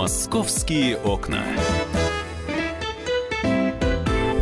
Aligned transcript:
Московские 0.00 0.96
окна. 0.96 1.42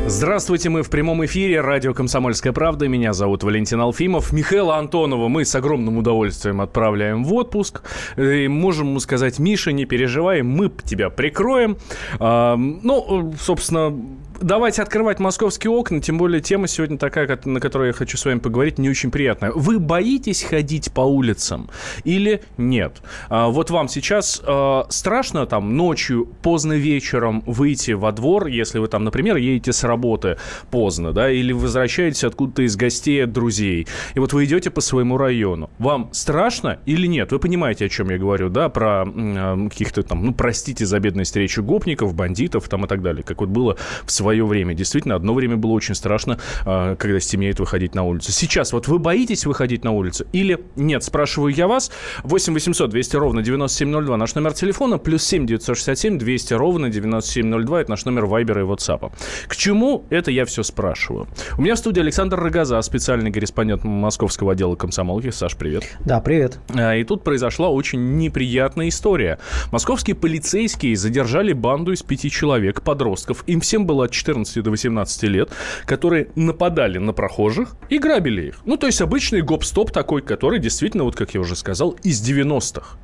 Здравствуйте, 0.07 0.71
мы 0.71 0.85
в 0.85 0.89
прямом 0.89 1.25
эфире. 1.27 1.61
Радио 1.61 1.93
«Комсомольская 1.93 2.53
правда». 2.53 2.87
Меня 2.87 3.13
зовут 3.13 3.43
Валентин 3.43 3.81
Алфимов. 3.81 4.33
Михаила 4.33 4.77
Антонова 4.77 5.27
мы 5.27 5.45
с 5.45 5.53
огромным 5.57 5.99
удовольствием 5.99 6.61
отправляем 6.61 7.25
в 7.25 7.35
отпуск. 7.35 7.83
И 8.17 8.47
можем 8.47 8.91
ему 8.91 9.01
сказать, 9.01 9.41
Миша, 9.41 9.73
не 9.73 9.85
переживай, 9.85 10.43
мы 10.43 10.71
тебя 10.85 11.11
прикроем. 11.11 11.77
А, 12.21 12.55
ну, 12.57 13.35
собственно, 13.41 13.93
давайте 14.41 14.83
открывать 14.83 15.19
московские 15.19 15.71
окна, 15.71 16.01
тем 16.01 16.19
более 16.19 16.41
тема 16.41 16.67
сегодня 16.69 16.99
такая, 16.99 17.39
на 17.45 17.61
которой 17.61 17.89
я 17.89 17.93
хочу 17.93 18.17
с 18.17 18.25
вами 18.25 18.39
поговорить, 18.39 18.79
не 18.79 18.89
очень 18.89 19.11
приятная. 19.11 19.53
Вы 19.53 19.79
боитесь 19.79 20.43
ходить 20.43 20.93
по 20.93 21.01
улицам 21.01 21.71
или 22.05 22.43
нет? 22.57 23.03
А, 23.29 23.49
вот 23.49 23.71
вам 23.71 23.89
сейчас 23.89 24.41
а, 24.45 24.87
страшно 24.89 25.47
там 25.47 25.77
ночью, 25.77 26.29
поздно 26.43 26.75
вечером 26.75 27.43
выйти 27.47 27.93
во 27.93 28.13
двор, 28.13 28.47
если 28.47 28.79
вы 28.79 28.89
там, 28.89 29.05
например, 29.05 29.37
едете 29.37 29.73
с 29.73 29.85
работы 29.85 30.39
поздно, 30.71 31.13
да, 31.13 31.31
или 31.31 31.53
возвращаетесь 31.53 32.25
откуда-то 32.25 32.63
из 32.63 32.77
гостей 32.77 33.25
от 33.25 33.33
друзей, 33.33 33.87
и 34.15 34.19
вот 34.19 34.33
вы 34.33 34.45
идете 34.45 34.71
по 34.71 34.81
своему 34.81 35.19
району. 35.19 35.71
Вам 35.79 36.11
страшно 36.13 36.79
или 36.87 37.07
нет? 37.07 37.33
Вы 37.33 37.39
понимаете, 37.39 37.87
о 37.87 37.89
чем 37.89 38.11
я 38.11 38.19
говорю, 38.19 38.49
да, 38.49 38.69
про 38.69 39.05
э, 39.07 39.69
каких-то 39.69 40.03
там, 40.03 40.25
ну, 40.25 40.35
простите 40.35 40.87
за 40.87 40.99
бедность 41.01 41.35
речи 41.37 41.61
гопников, 41.61 42.15
бандитов 42.15 42.69
там 42.69 42.85
и 42.85 42.89
так 42.89 43.03
далее, 43.03 43.23
как 43.23 43.41
вот 43.41 43.49
было 43.49 43.77
в 44.05 44.11
своем 44.11 44.28
свое 44.29 44.45
время. 44.45 44.75
Действительно, 44.75 45.15
одно 45.15 45.33
время 45.33 45.57
было 45.57 45.71
очень 45.71 45.95
страшно, 45.95 46.39
а, 46.67 46.97
когда 46.97 47.19
стемнеет 47.19 47.61
выходить 47.61 47.95
на 47.95 48.03
улицу. 48.03 48.31
Сейчас 48.31 48.75
вот 48.75 48.87
вы 48.87 48.99
боитесь 48.99 49.47
выходить 49.47 49.85
на 49.85 49.93
улицу 49.93 50.27
или 50.33 50.59
нет? 50.77 51.03
Спрашиваю 51.03 51.55
я 51.55 51.67
вас. 51.67 51.91
8 52.25 52.53
800 52.53 52.91
200 52.91 53.17
ровно 53.17 53.43
9702 53.43 54.17
наш 54.19 54.35
номер 54.35 54.53
телефона, 54.53 54.99
плюс 54.99 55.25
7 55.25 55.47
967 55.47 56.19
200 56.19 56.55
ровно 56.55 56.91
9702 56.91 57.81
это 57.81 57.91
наш 57.91 58.05
номер 58.05 58.27
Вайбера 58.27 58.61
и 58.61 58.65
WhatsApp. 58.67 59.11
К 59.47 59.57
чему 59.57 60.05
это 60.11 60.31
я 60.31 60.45
все 60.45 60.63
спрашиваю? 60.63 61.27
У 61.57 61.63
меня 61.63 61.75
в 61.75 61.79
студии 61.79 62.01
Александр 62.01 62.39
Рогоза, 62.39 62.83
специальный 62.83 63.33
корреспондент 63.33 63.85
московского 63.85 64.53
отдела 64.53 64.75
комсомолки. 64.77 65.31
Саш, 65.31 65.57
привет. 65.57 65.85
Да, 66.05 66.21
привет. 66.21 66.59
А, 66.75 66.95
и 66.97 67.05
тут 67.05 67.25
произошла 67.25 67.71
очень 67.71 68.19
неприятная 68.19 68.89
история. 68.89 69.39
Московские 69.73 70.17
полицейские 70.17 70.97
задержали 70.97 71.55
банду 71.55 71.93
из 71.93 72.03
пяти 72.03 72.31
человек, 72.31 72.83
подростков. 72.83 73.43
Им 73.47 73.61
всем 73.61 73.87
было 73.87 74.05
14 74.19 74.63
до 74.63 74.71
18 74.71 75.23
лет, 75.25 75.51
которые 75.87 76.29
нападали 76.35 76.99
на 76.99 77.13
прохожих 77.13 77.77
и 77.89 77.99
грабили 77.99 78.49
их. 78.49 78.57
Ну, 78.65 78.77
то 78.77 78.87
есть 78.87 79.01
обычный 79.01 79.43
гоп-стоп 79.43 79.91
такой, 79.93 80.23
который 80.23 80.59
действительно, 80.59 81.05
вот 81.05 81.17
как 81.17 81.35
я 81.35 81.41
уже 81.41 81.57
сказал, 81.57 81.97
из 82.03 82.21
90-х. 82.23 82.99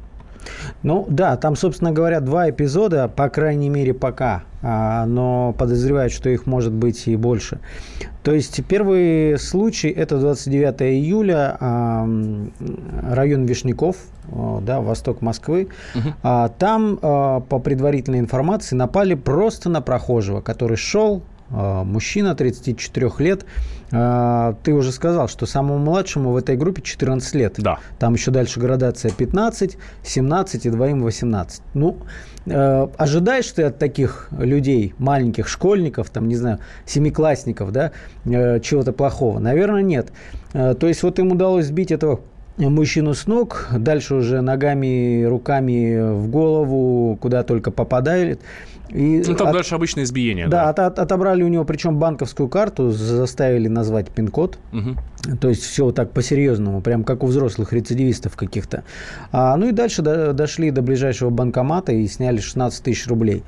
Ну 0.82 1.06
да, 1.08 1.36
там, 1.36 1.56
собственно 1.56 1.92
говоря, 1.92 2.20
два 2.20 2.50
эпизода, 2.50 3.08
по 3.08 3.28
крайней 3.28 3.68
мере, 3.68 3.94
пока. 3.94 4.44
А, 4.62 5.04
но 5.06 5.54
подозревают, 5.58 6.12
что 6.12 6.30
их 6.30 6.46
может 6.46 6.72
быть 6.72 7.06
и 7.06 7.16
больше. 7.16 7.58
То 8.22 8.32
есть 8.32 8.64
первый 8.66 9.38
случай– 9.38 9.88
это 9.90 10.18
29 10.18 10.82
июля, 10.82 11.58
район 13.10 13.44
Вишняков, 13.44 13.96
да, 14.62 14.80
восток 14.80 15.20
Москвы. 15.20 15.68
Угу. 15.94 16.48
Там, 16.58 16.98
а, 17.02 17.40
по 17.40 17.58
предварительной 17.58 18.20
информации, 18.20 18.76
напали 18.76 19.12
просто 19.12 19.68
на 19.68 19.82
прохожего, 19.82 20.40
который 20.40 20.78
шел 20.78 21.22
а, 21.50 21.84
мужчина 21.84 22.34
34 22.34 23.10
лет. 23.18 23.44
А, 23.92 24.54
ты 24.62 24.72
уже 24.72 24.92
сказал, 24.92 25.28
что 25.28 25.46
самому 25.46 25.78
младшему 25.78 26.32
в 26.32 26.36
этой 26.36 26.56
группе 26.56 26.82
14 26.82 27.34
лет. 27.34 27.54
Да. 27.58 27.78
Там 27.98 28.14
еще 28.14 28.30
дальше 28.30 28.60
градация 28.60 29.10
15, 29.10 29.76
17 30.02 30.66
и 30.66 30.70
двоим 30.70 31.02
18. 31.02 31.62
Ну, 31.74 31.98
э, 32.46 32.88
ожидаешь 32.96 33.50
ты 33.50 33.64
от 33.64 33.78
таких 33.78 34.28
людей, 34.38 34.94
маленьких 34.98 35.48
школьников, 35.48 36.10
там, 36.10 36.28
не 36.28 36.36
знаю, 36.36 36.58
семиклассников, 36.86 37.72
да, 37.72 37.92
э, 38.24 38.60
чего-то 38.60 38.92
плохого? 38.92 39.38
Наверное, 39.38 39.82
нет. 39.82 40.12
Э, 40.52 40.74
то 40.74 40.86
есть 40.88 41.02
вот 41.02 41.18
им 41.18 41.32
удалось 41.32 41.66
сбить 41.66 41.92
этого 41.92 42.20
мужчину 42.56 43.14
с 43.14 43.26
ног, 43.26 43.68
дальше 43.76 44.14
уже 44.14 44.40
ногами, 44.40 45.24
руками 45.24 46.12
в 46.12 46.28
голову, 46.28 47.16
куда 47.20 47.42
только 47.42 47.70
попадает. 47.70 48.40
И 48.90 49.22
ну, 49.26 49.34
там 49.34 49.48
от... 49.48 49.54
дальше 49.54 49.74
обычное 49.74 50.04
избиение. 50.04 50.46
Да, 50.46 50.72
да. 50.72 50.86
От, 50.86 50.98
отобрали 50.98 51.42
у 51.42 51.48
него 51.48 51.64
причем 51.64 51.98
банковскую 51.98 52.48
карту, 52.48 52.90
заставили 52.90 53.66
назвать 53.66 54.10
пин-код. 54.10 54.58
Угу. 54.72 55.36
То 55.40 55.48
есть 55.48 55.64
все 55.64 55.86
вот 55.86 55.96
так 55.96 56.12
по-серьезному, 56.12 56.80
прям 56.80 57.02
как 57.02 57.24
у 57.24 57.26
взрослых 57.26 57.72
рецидивистов 57.72 58.36
каких-то. 58.36 58.84
А, 59.32 59.56
ну 59.56 59.68
и 59.68 59.72
дальше 59.72 60.02
до, 60.02 60.32
дошли 60.32 60.70
до 60.70 60.82
ближайшего 60.82 61.30
банкомата 61.30 61.92
и 61.92 62.06
сняли 62.06 62.38
16 62.38 62.84
тысяч 62.84 63.06
рублей. 63.06 63.42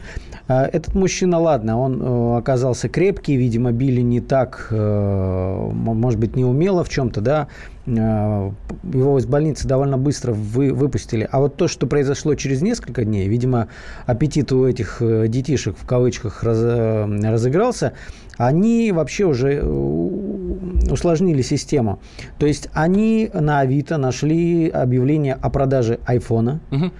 А, 0.49 0.65
этот 0.65 0.95
мужчина, 0.95 1.39
ладно, 1.39 1.79
он 1.79 2.03
э, 2.03 2.39
оказался 2.39 2.89
крепкий, 2.89 3.37
видимо, 3.37 3.73
били 3.73 4.01
не 4.01 4.21
так, 4.21 4.69
э, 4.71 5.71
может 5.73 6.19
быть, 6.19 6.35
неумело 6.35 6.83
в 6.83 6.89
чем-то, 6.89 7.21
да, 7.21 7.49
его 7.87 9.19
из 9.19 9.27
больницы 9.27 9.69
довольно 9.69 9.97
быстро 9.97 10.33
вы, 10.33 10.73
выпустили. 10.73 11.29
А 11.31 11.39
вот 11.41 11.57
то, 11.57 11.69
что 11.69 11.87
произошло 11.87 12.35
через 12.35 12.61
несколько 12.61 13.05
дней, 13.05 13.29
видимо, 13.29 13.69
аппетит 14.07 14.53
у 14.53 14.67
этих 14.67 15.01
э, 15.01 15.29
детишек 15.29 15.77
в 15.79 15.87
кавычках 15.87 16.43
раз, 16.43 16.59
э, 16.61 17.05
разыгрался, 17.31 17.93
они 18.39 18.91
вообще 18.93 19.25
уже 19.25 19.63
усложнили 19.63 21.43
систему. 21.43 22.01
То 22.39 22.47
есть 22.47 22.69
они 22.73 23.31
на 23.33 23.61
Авито 23.61 23.99
нашли 23.99 24.69
объявление 24.69 25.35
о 25.35 25.49
продаже 25.49 26.01
айфона. 26.05 26.61
Угу. 26.71 26.91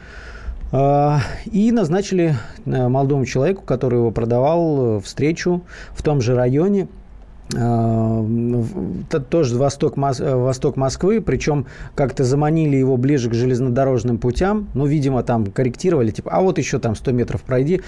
И 1.53 1.71
назначили 1.73 2.35
молодому 2.65 3.25
человеку, 3.25 3.63
который 3.63 3.99
его 3.99 4.11
продавал, 4.11 5.01
встречу 5.01 5.63
в 5.93 6.03
том 6.03 6.21
же 6.21 6.35
районе– 6.35 6.89
Э, 7.55 8.25
тоже 9.09 9.57
восток, 9.57 9.97
э, 9.97 10.35
восток 10.35 10.77
Москвы, 10.77 11.21
причем 11.21 11.67
как-то 11.95 12.25
заманили 12.25 12.77
его 12.77 12.97
ближе 12.97 13.31
к 13.31 13.35
железнодорожным 13.35 14.19
путям, 14.19 14.69
ну, 14.75 14.87
видимо, 14.87 15.23
там 15.23 15.47
корректировали, 15.47 16.11
типа, 16.11 16.31
а 16.33 16.41
вот 16.41 16.59
еще 16.59 16.79
там 16.79 16.95
100 16.95 17.13
метров 17.13 17.43
пройди. 17.43 17.83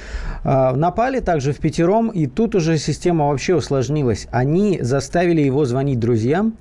Э, 0.44 0.74
напали 0.74 1.20
также 1.20 1.52
в 1.52 1.58
пятером, 1.58 2.08
и 2.08 2.26
тут 2.26 2.54
уже 2.54 2.78
система 2.78 3.28
вообще 3.28 3.54
усложнилась. 3.54 4.28
Они 4.30 4.78
заставили 4.80 5.40
его 5.42 5.64
звонить 5.64 5.98
друзьям, 5.98 6.54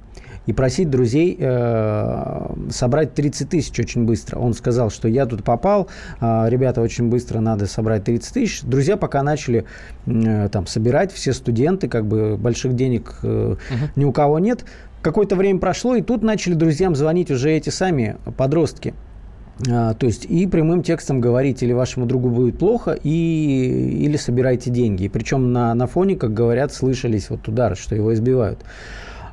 и 0.47 0.53
просить 0.53 0.90
друзей 0.90 1.38
э, 1.40 2.56
собрать 2.69 3.13
30 3.13 3.50
тысяч 3.50 3.80
очень 3.80 4.06
быстро. 4.06 4.40
Он 4.40 4.53
сказал, 4.53 4.90
что 4.90 5.08
я 5.08 5.25
тут 5.25 5.44
попал, 5.44 5.90
э, 6.19 6.46
ребята, 6.50 6.81
очень 6.81 7.09
быстро 7.09 7.40
надо 7.40 7.68
собрать 7.68 8.06
30 8.06 8.34
тысяч. 8.34 8.62
Друзья 8.63 8.97
пока 8.97 9.22
начали 9.22 9.66
э, 10.06 10.50
там 10.50 10.66
собирать, 10.66 11.12
все 11.12 11.34
студенты, 11.34 11.88
как 11.88 12.07
бы 12.07 12.38
больших 12.38 12.74
денег 12.74 13.19
э, 13.24 13.52
угу. 13.52 13.90
ни 13.96 14.06
у 14.06 14.12
кого 14.12 14.40
нет. 14.40 14.66
Какое-то 15.02 15.36
время 15.36 15.59
прошло, 15.59 15.96
и 15.96 16.02
тут 16.02 16.24
начали 16.24 16.53
друзьям 16.53 16.96
звонить 16.96 17.30
уже 17.30 17.52
эти 17.52 17.69
сами 17.69 18.18
подростки. 18.38 18.94
А, 19.69 19.94
то 19.94 20.06
есть 20.06 20.25
и 20.25 20.46
прямым 20.47 20.84
текстом 20.84 21.19
говорить, 21.19 21.63
или 21.63 21.74
вашему 21.74 22.06
другу 22.06 22.30
будет 22.30 22.59
плохо, 22.59 22.91
и, 22.91 24.00
или 24.06 24.18
собирайте 24.18 24.69
деньги. 24.69 25.07
Причем 25.07 25.52
на, 25.52 25.74
на 25.74 25.88
фоне, 25.88 26.16
как 26.16 26.34
говорят, 26.34 26.74
слышались 26.74 27.30
вот 27.30 27.47
удары, 27.47 27.75
что 27.75 27.96
его 27.96 28.13
избивают. 28.13 28.59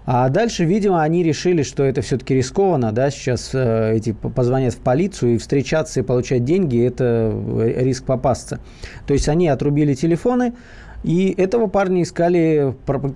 А 0.07 0.29
дальше, 0.29 0.65
видимо, 0.65 1.03
они 1.03 1.23
решили, 1.23 1.63
что 1.63 1.83
это 1.83 2.03
все-таки 2.03 2.35
рискованно, 2.35 2.93
да, 2.93 3.11
сейчас 3.11 3.51
э, 3.55 3.95
эти 3.97 4.13
позвонят 4.13 4.75
в 4.75 4.81
полицию 4.81 5.35
и 5.37 5.39
встречаться 5.39 6.01
и 6.01 6.03
получать 6.03 6.45
деньги, 6.45 6.85
это 6.85 7.35
риск 7.79 8.05
попасться. 8.05 8.61
То 9.07 9.15
есть 9.15 9.29
они 9.29 9.49
отрубили 9.49 9.95
телефоны, 9.95 10.53
и 11.05 11.35
этого 11.37 11.69
парня 11.69 12.03
искали 12.03 12.75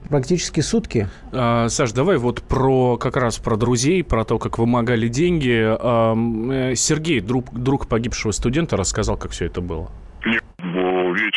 практически 0.08 0.60
сутки. 0.60 1.08
А, 1.32 1.68
Саш, 1.68 1.92
давай 1.92 2.16
вот 2.16 2.42
про 2.42 2.96
как 2.96 3.16
раз 3.16 3.38
про 3.38 3.56
друзей, 3.56 4.02
про 4.02 4.24
то, 4.24 4.38
как 4.38 4.58
вымогали 4.58 5.08
деньги. 5.08 5.58
А, 5.62 6.14
э, 6.14 6.74
Сергей, 6.74 7.20
друг, 7.20 7.52
друг 7.52 7.86
погибшего 7.86 8.32
студента, 8.32 8.76
рассказал, 8.76 9.16
как 9.16 9.32
все 9.32 9.46
это 9.46 9.60
было 9.60 9.90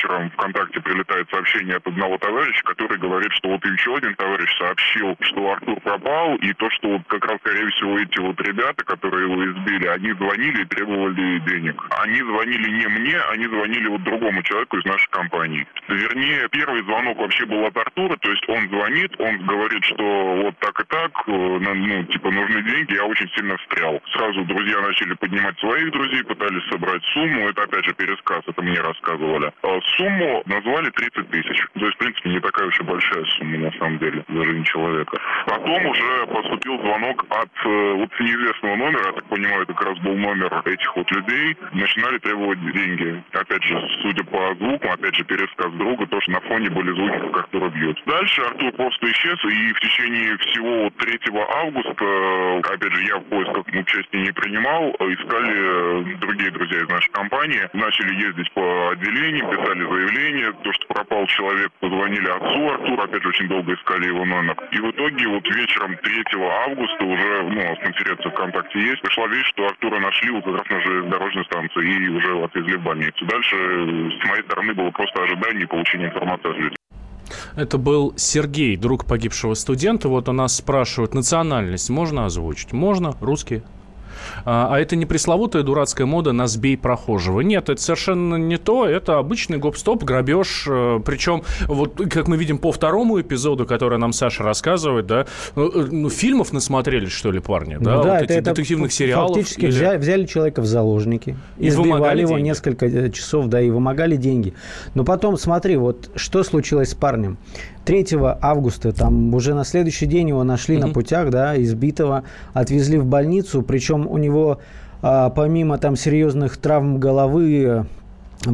вечером 0.01 0.29
ВКонтакте 0.31 0.81
прилетает 0.81 1.29
сообщение 1.29 1.77
от 1.77 1.87
одного 1.87 2.17
товарища, 2.17 2.63
который 2.63 2.97
говорит, 2.97 3.31
что 3.33 3.49
вот 3.49 3.65
еще 3.65 3.95
один 3.95 4.15
товарищ 4.15 4.49
сообщил, 4.57 5.15
что 5.21 5.51
Артур 5.51 5.79
пропал, 5.81 6.35
и 6.37 6.53
то, 6.53 6.69
что 6.71 6.89
вот 6.89 7.01
как 7.07 7.25
раз, 7.25 7.39
скорее 7.41 7.67
всего, 7.71 7.99
эти 7.99 8.19
вот 8.19 8.39
ребята, 8.41 8.83
которые 8.83 9.29
его 9.29 9.45
избили, 9.45 9.87
они 9.87 10.11
звонили 10.13 10.61
и 10.61 10.65
требовали 10.65 11.39
денег. 11.39 11.81
Они 11.99 12.19
звонили 12.21 12.69
не 12.69 12.87
мне, 12.87 13.17
они 13.31 13.45
звонили 13.45 13.87
вот 13.87 14.03
другому 14.03 14.41
человеку 14.43 14.77
из 14.77 14.85
нашей 14.85 15.09
компании. 15.09 15.67
Вернее, 15.87 16.47
первый 16.51 16.83
звонок 16.83 17.17
вообще 17.17 17.45
был 17.45 17.65
от 17.65 17.77
Артура, 17.77 18.15
то 18.17 18.29
есть 18.29 18.47
он 18.49 18.69
звонит, 18.69 19.13
он 19.19 19.37
говорит, 19.45 19.83
что 19.83 20.35
вот 20.43 20.57
так 20.59 20.79
и 20.79 20.83
так, 20.85 21.11
э, 21.27 21.31
ну, 21.31 22.03
типа, 22.05 22.31
нужны 22.31 22.61
деньги, 22.63 22.95
я 22.95 23.05
очень 23.05 23.29
сильно 23.35 23.57
встрял. 23.57 24.01
Сразу 24.13 24.43
друзья 24.45 24.79
начали 24.81 25.13
поднимать 25.13 25.57
своих 25.59 25.91
друзей, 25.91 26.23
пытались 26.23 26.67
собрать 26.69 27.03
сумму, 27.13 27.49
это 27.49 27.63
опять 27.63 27.85
же 27.85 27.93
пересказ, 27.93 28.41
это 28.47 28.61
мне 28.61 28.79
рассказывали. 28.79 29.51
А 29.91 29.97
сумму 29.97 30.43
назвали 30.45 30.89
30 30.89 31.29
тысяч. 31.29 31.67
То 31.73 31.85
есть, 31.85 31.95
в 31.95 31.97
принципе, 31.97 32.29
не 32.29 32.39
такая 32.39 32.67
уж 32.67 32.79
и 32.79 32.83
большая 32.83 33.25
сумма, 33.37 33.57
на 33.57 33.71
самом 33.77 33.97
деле, 33.99 34.23
за 34.27 34.43
жизнь 34.43 34.63
человека. 34.63 35.19
Потом 35.45 35.85
уже 35.85 36.27
поступил 36.27 36.79
звонок 36.79 37.25
от 37.29 37.49
э, 37.65 37.93
вот 37.93 38.09
неизвестного 38.19 38.75
номера, 38.75 39.07
я 39.07 39.11
так 39.13 39.25
понимаю, 39.25 39.63
это 39.63 39.73
как 39.73 39.87
раз 39.87 39.99
был 39.99 40.15
номер 40.15 40.61
этих 40.65 40.95
вот 40.95 41.11
людей, 41.11 41.57
начинали 41.73 42.17
требовать 42.19 42.59
деньги. 42.73 43.23
Опять 43.33 43.63
же, 43.63 43.89
судя 44.01 44.23
по 44.23 44.55
звукам, 44.55 44.91
опять 44.91 45.15
же, 45.15 45.23
пересказ 45.23 45.71
друга, 45.73 46.05
тоже 46.07 46.31
на 46.31 46.39
фоне 46.41 46.69
были 46.69 46.93
звуки, 46.93 47.19
как 47.31 47.37
Артура 47.43 47.69
бьют. 47.69 48.01
Дальше 48.05 48.41
Артур 48.41 48.71
просто 48.73 49.11
исчез, 49.11 49.37
и 49.45 49.73
в 49.73 49.79
течение 49.79 50.37
всего 50.37 50.89
3 50.97 51.19
августа, 51.31 52.73
опять 52.73 52.93
же, 52.93 53.03
я 53.03 53.17
в 53.17 53.23
поисках 53.25 53.65
участия 53.67 54.19
не 54.19 54.31
принимал, 54.31 54.91
искали 54.99 55.53
э, 55.55 56.17
другие 56.19 56.51
друзья 56.51 56.79
из 56.79 56.89
нашей 56.89 57.11
компании, 57.11 57.69
начали 57.73 58.15
ездить 58.15 58.51
по 58.53 58.89
отделениям, 58.91 59.49
писали 59.49 59.80
заявление, 59.83 60.53
то, 60.63 60.73
что 60.73 60.87
пропал 60.87 61.25
человек, 61.27 61.71
позвонили 61.79 62.27
отцу 62.27 62.69
Артура, 62.69 63.03
опять 63.03 63.23
же, 63.23 63.29
очень 63.29 63.47
долго 63.47 63.73
искали 63.73 64.07
его 64.07 64.25
номер. 64.25 64.55
И 64.71 64.77
в 64.77 64.91
итоге 64.91 65.27
вот 65.27 65.47
вечером 65.47 65.95
3 65.97 66.23
августа 66.67 67.05
уже, 67.05 67.43
ну, 67.43 67.75
конференция 67.83 68.31
ВКонтакте 68.31 68.79
есть, 68.79 69.01
пришла 69.01 69.27
вещь, 69.27 69.47
что 69.47 69.65
Артура 69.65 69.99
нашли 69.99 70.31
вот 70.31 70.43
как 70.43 70.57
раз 70.57 70.69
на 70.69 70.81
железнодорожной 70.81 71.45
станции 71.45 72.05
и 72.05 72.09
уже 72.09 72.43
отвезли 72.43 72.77
в 72.77 72.83
больницу. 72.83 73.25
Дальше 73.25 73.55
с 73.55 74.29
моей 74.29 74.43
стороны 74.43 74.73
было 74.73 74.91
просто 74.91 75.23
ожидание 75.23 75.63
и 75.63 75.67
получение 75.67 76.07
информации 76.09 76.49
от 76.49 76.57
людей. 76.57 76.77
Это 77.55 77.77
был 77.77 78.13
Сергей, 78.17 78.75
друг 78.77 79.05
погибшего 79.05 79.53
студента. 79.53 80.09
Вот 80.09 80.27
у 80.27 80.33
нас 80.33 80.57
спрашивают, 80.57 81.13
национальность 81.13 81.89
можно 81.89 82.25
озвучить? 82.25 82.73
Можно, 82.73 83.13
русский. 83.21 83.63
А, 84.45 84.69
а 84.71 84.79
это 84.79 84.95
не 84.95 85.05
пресловутая 85.05 85.63
дурацкая 85.63 86.07
мода 86.07 86.31
на 86.31 86.47
сбей 86.47 86.77
прохожего. 86.77 87.41
Нет, 87.41 87.69
это 87.69 87.81
совершенно 87.81 88.35
не 88.35 88.57
то. 88.57 88.85
Это 88.85 89.17
обычный 89.17 89.57
гоп-стоп, 89.57 90.03
грабеж. 90.03 90.65
Э, 90.67 90.99
Причем, 91.03 91.43
вот 91.67 92.01
как 92.09 92.27
мы 92.27 92.37
видим 92.37 92.57
по 92.57 92.71
второму 92.71 93.19
эпизоду, 93.19 93.65
который 93.65 93.97
нам 93.97 94.13
Саша 94.13 94.43
рассказывает, 94.43 95.07
да, 95.07 95.25
ну, 95.55 95.69
э, 95.69 95.87
ну 95.91 96.09
фильмов 96.09 96.53
насмотрелись, 96.53 97.11
что 97.11 97.31
ли, 97.31 97.39
парни? 97.39 97.77
Да, 97.79 97.97
ну, 97.97 98.03
да 98.03 98.13
вот 98.13 98.23
это, 98.23 98.33
эти 98.33 98.39
это 98.39 98.51
детективных 98.51 98.93
сериалов. 98.93 99.35
Фактически 99.35 99.61
или... 99.61 99.71
взяли, 99.71 99.97
взяли 99.97 100.25
человека 100.25 100.61
в 100.61 100.65
заложники, 100.65 101.35
И 101.57 101.67
избивали 101.67 102.21
его 102.21 102.31
деньги. 102.31 102.43
несколько 102.43 102.85
э, 102.85 103.09
часов, 103.11 103.47
да, 103.47 103.61
и 103.61 103.69
вымогали 103.69 104.15
деньги. 104.15 104.53
Но 104.93 105.03
потом, 105.03 105.37
смотри, 105.37 105.77
вот 105.77 106.09
что 106.15 106.43
случилось 106.43 106.91
с 106.91 106.95
парнем. 106.95 107.37
3 107.85 108.07
августа, 108.41 108.91
там 108.91 109.33
уже 109.33 109.53
на 109.53 109.63
следующий 109.63 110.05
день 110.05 110.29
его 110.29 110.43
нашли 110.43 110.77
на 110.77 110.89
путях, 110.89 111.29
да, 111.29 111.61
избитого, 111.61 112.23
отвезли 112.53 112.97
в 112.97 113.05
больницу, 113.05 113.61
причем 113.61 114.07
у 114.07 114.17
него 114.17 114.59
а, 115.01 115.29
помимо 115.29 115.77
там 115.77 115.95
серьезных 115.95 116.57
травм 116.57 116.99
головы 116.99 117.85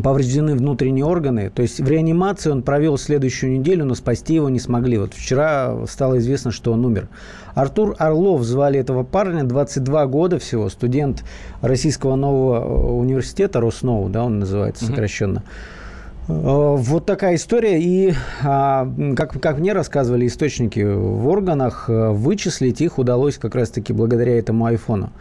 повреждены 0.04 0.56
внутренние 0.56 1.06
органы. 1.06 1.50
То 1.50 1.62
есть 1.62 1.80
в 1.80 1.88
реанимации 1.88 2.50
он 2.50 2.62
провел 2.62 2.98
следующую 2.98 3.54
неделю, 3.58 3.86
но 3.86 3.96
спасти 3.96 4.36
его 4.36 4.50
не 4.50 4.60
смогли. 4.60 4.98
Вот 4.98 5.14
вчера 5.14 5.86
стало 5.88 6.18
известно, 6.20 6.52
что 6.52 6.74
он 6.74 6.86
умер. 6.86 7.08
Артур 7.56 7.96
Орлов 7.98 8.44
звали 8.44 8.80
этого 8.80 9.04
парня, 9.04 9.44
22 9.44 10.08
года 10.08 10.40
всего, 10.40 10.70
студент 10.70 11.24
Российского 11.62 12.16
нового 12.16 12.98
университета, 12.98 13.62
Росноу, 13.62 14.10
да, 14.10 14.26
он 14.26 14.40
называется 14.40 14.86
сокращенно. 14.86 15.40
Э, 15.40 15.77
Вот 16.28 17.06
такая 17.06 17.36
история. 17.36 17.82
И, 17.82 18.14
а, 18.44 18.90
как, 19.16 19.40
как 19.42 19.60
мне 19.60 19.74
рассказывали 19.74 20.28
источники 20.28 20.80
в 20.80 21.28
органах, 21.28 21.86
э, 21.90 22.10
вычислить 22.10 22.82
их 22.82 22.98
удалось 22.98 23.38
как 23.38 23.56
раз-таки 23.56 23.94
благодаря 23.94 24.38
этому 24.38 24.66
айфону. 24.66 25.12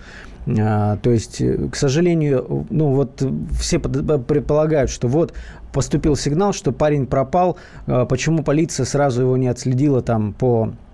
А, 0.59 0.97
То 0.97 1.11
есть, 1.11 1.41
э, 1.41 1.69
к 1.71 1.77
сожалению, 1.77 2.67
ну 2.71 2.89
вот 2.89 3.23
все 3.61 3.79
предполагают, 3.79 4.91
что 4.91 5.07
вот 5.07 5.33
поступил 5.73 6.17
сигнал, 6.17 6.53
что 6.53 6.73
парень 6.73 7.07
пропал, 7.07 7.57
почему 7.87 8.43
полиция 8.43 8.87
сразу 8.87 9.23
его 9.23 9.37
не 9.37 9.47
отследила 9.49 10.03
там 10.03 10.33
по 10.33 10.71
э, 10.71 10.86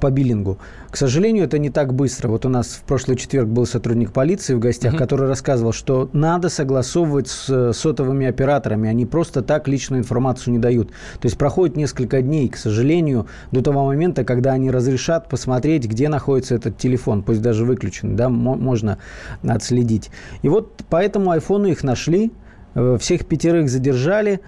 по 0.00 0.10
биллингу. 0.10 0.58
К 0.90 0.96
сожалению, 0.96 1.44
это 1.44 1.58
не 1.58 1.70
так 1.70 1.94
быстро. 1.94 2.28
Вот 2.28 2.46
у 2.46 2.48
нас 2.48 2.68
в 2.68 2.82
прошлый 2.82 3.16
четверг 3.16 3.48
был 3.48 3.66
сотрудник 3.66 4.12
полиции 4.12 4.54
в 4.54 4.58
гостях, 4.58 4.96
который 4.96 5.26
рассказывал, 5.26 5.72
что 5.72 6.08
надо 6.12 6.48
согласовывать 6.48 7.28
с 7.28 7.48
э, 7.48 7.72
сотовыми 7.72 8.26
операторами. 8.26 8.88
Они 8.88 9.06
просто 9.06 9.42
так 9.42 9.66
личную 9.66 10.02
информацию 10.02 10.52
не 10.52 10.58
дают. 10.58 10.90
То 10.90 11.26
есть 11.26 11.36
проходит 11.36 11.76
несколько 11.76 12.22
дней, 12.22 12.48
к 12.48 12.56
сожалению, 12.56 13.26
до 13.50 13.62
того 13.62 13.86
момента, 13.86 14.24
когда 14.24 14.52
они 14.52 14.70
разрешат 14.70 15.28
посмотреть, 15.28 15.86
где 15.86 16.08
находится 16.08 16.54
этот 16.54 16.78
телефон, 16.78 17.22
пусть 17.22 17.42
даже 17.42 17.64
выключен, 17.64 18.16
да, 18.16 18.28
мо- 18.28 18.56
можно 18.56 18.98
отследить. 19.42 20.10
И 20.42 20.48
вот 20.48 20.84
по 20.88 21.02
этому 21.02 21.30
айфону 21.30 21.66
их 21.66 21.82
нашли, 21.82 22.30
Всех 22.98 23.26
пятерых 23.26 23.68
задержали. 23.68 24.40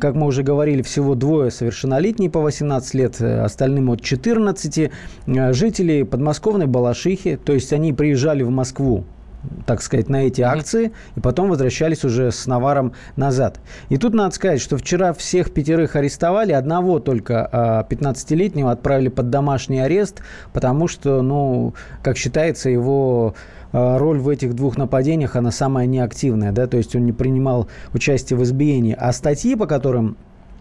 Как 0.00 0.14
мы 0.14 0.26
уже 0.26 0.42
говорили, 0.42 0.80
всего 0.82 1.14
двое 1.14 1.50
совершеннолетние 1.50 2.30
по 2.30 2.40
18 2.40 2.94
лет, 2.94 3.20
э, 3.20 3.40
остальным 3.40 3.90
от 3.90 4.00
14. 4.00 4.90
Э, 5.26 5.52
Жители 5.52 6.02
подмосковной 6.02 6.66
Балашихи, 6.66 7.36
то 7.36 7.52
есть 7.52 7.72
они 7.72 7.92
приезжали 7.92 8.42
в 8.42 8.50
Москву 8.50 9.04
так 9.66 9.82
сказать, 9.82 10.08
на 10.08 10.26
эти 10.26 10.42
акции, 10.42 10.92
и 11.14 11.20
потом 11.20 11.50
возвращались 11.50 12.04
уже 12.04 12.32
с 12.32 12.46
наваром 12.46 12.92
назад. 13.16 13.60
И 13.88 13.96
тут 13.96 14.14
надо 14.14 14.34
сказать, 14.34 14.60
что 14.60 14.76
вчера 14.76 15.12
всех 15.12 15.52
пятерых 15.52 15.96
арестовали, 15.96 16.52
одного 16.52 16.98
только 16.98 17.48
а, 17.50 17.86
15-летнего 17.88 18.72
отправили 18.72 19.08
под 19.08 19.30
домашний 19.30 19.80
арест, 19.80 20.20
потому 20.52 20.88
что, 20.88 21.22
ну, 21.22 21.74
как 22.02 22.16
считается, 22.16 22.70
его 22.70 23.34
а, 23.34 23.55
роль 23.72 24.18
в 24.18 24.28
этих 24.28 24.54
двух 24.54 24.76
нападениях, 24.76 25.36
она 25.36 25.50
самая 25.50 25.86
неактивная, 25.86 26.52
да, 26.52 26.66
то 26.66 26.76
есть 26.76 26.94
он 26.96 27.04
не 27.04 27.12
принимал 27.12 27.68
участие 27.92 28.38
в 28.38 28.42
избиении. 28.42 28.96
А 28.98 29.12
статьи, 29.12 29.54
по 29.54 29.66
которым 29.66 30.16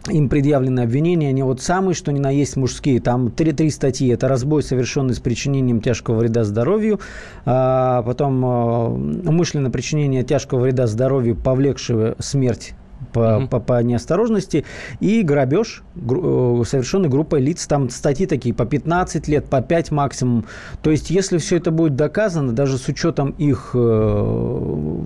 им 0.10 0.30
предъявлены 0.30 0.82
обвинения, 0.82 1.30
они 1.30 1.44
вот 1.44 1.62
самые, 1.62 1.96
что 1.96 2.12
ни 2.12 2.20
на 2.20 2.30
есть 2.30 2.56
мужские. 2.58 3.00
Там 3.00 3.32
три, 3.32 3.52
три 3.54 3.70
статьи. 3.70 4.10
Это 4.10 4.28
разбой, 4.28 4.64
совершенный 4.64 5.16
с 5.16 5.20
причинением 5.20 5.82
тяжкого 5.82 6.20
вреда 6.20 6.44
здоровью, 6.44 7.00
а, 7.46 8.04
потом 8.04 8.46
а, 8.46 8.88
умышленное 8.90 9.72
причинение 9.72 10.24
тяжкого 10.24 10.62
вреда 10.62 10.88
здоровью, 10.88 11.36
повлекшего 11.36 12.16
смерть 12.20 12.74
по, 13.14 13.48
по, 13.48 13.60
по 13.60 13.82
неосторожности, 13.82 14.66
и 15.00 15.22
грабеж, 15.22 15.84
гру- 15.96 16.62
э, 16.62 16.66
совершенный 16.66 17.10
группой 17.10 17.42
лиц. 17.42 17.66
Там 17.68 17.90
статьи 17.90 18.26
такие 18.26 18.54
по 18.54 18.66
15 18.66 19.28
лет, 19.28 19.46
по 19.46 19.62
5 19.62 19.92
максимум. 19.92 20.46
То 20.82 20.92
есть, 20.92 21.10
если 21.10 21.38
все 21.38 21.58
это 21.58 21.72
будет 21.72 21.96
доказано, 21.96 22.54
даже 22.54 22.78
с 22.78 22.88
учетом 22.88 23.32
их 23.38 23.72
э, 23.74 24.98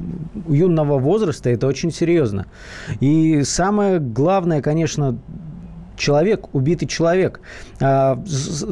юного 0.47 0.99
возраста, 0.99 1.49
это 1.49 1.67
очень 1.67 1.91
серьезно. 1.91 2.47
И 2.99 3.43
самое 3.43 3.99
главное, 3.99 4.61
конечно, 4.61 5.17
человек, 5.99 6.55
убитый 6.55 6.87
человек. 6.87 7.41
А, 7.79 8.17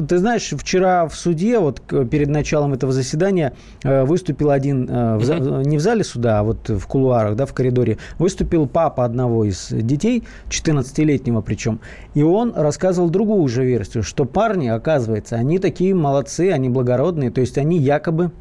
Ты 0.08 0.18
знаешь, 0.18 0.52
вчера 0.56 1.06
в 1.06 1.14
суде, 1.14 1.58
вот 1.58 1.80
перед 2.10 2.28
началом 2.28 2.72
этого 2.72 2.92
заседания, 2.92 3.52
э, 3.84 4.04
выступил 4.04 4.50
один, 4.50 4.88
э, 4.90 5.62
не 5.64 5.76
в 5.76 5.80
зале 5.80 6.02
суда, 6.02 6.40
а 6.40 6.42
вот 6.42 6.68
в 6.68 6.86
кулуарах, 6.86 7.36
да, 7.36 7.46
в 7.46 7.52
коридоре, 7.52 7.98
выступил 8.18 8.66
папа 8.66 9.04
одного 9.04 9.44
из 9.44 9.68
детей, 9.70 10.24
14-летнего 10.48 11.40
причем, 11.42 11.80
и 12.14 12.22
он 12.22 12.52
рассказывал 12.56 13.10
другую 13.10 13.42
уже 13.42 13.64
версию, 13.64 14.02
что 14.02 14.24
парни, 14.24 14.68
оказывается, 14.68 15.36
они 15.36 15.58
такие 15.58 15.94
молодцы, 15.94 16.50
они 16.50 16.68
благородные, 16.68 17.30
то 17.30 17.40
есть 17.40 17.58
они 17.58 17.78
якобы 17.78 18.32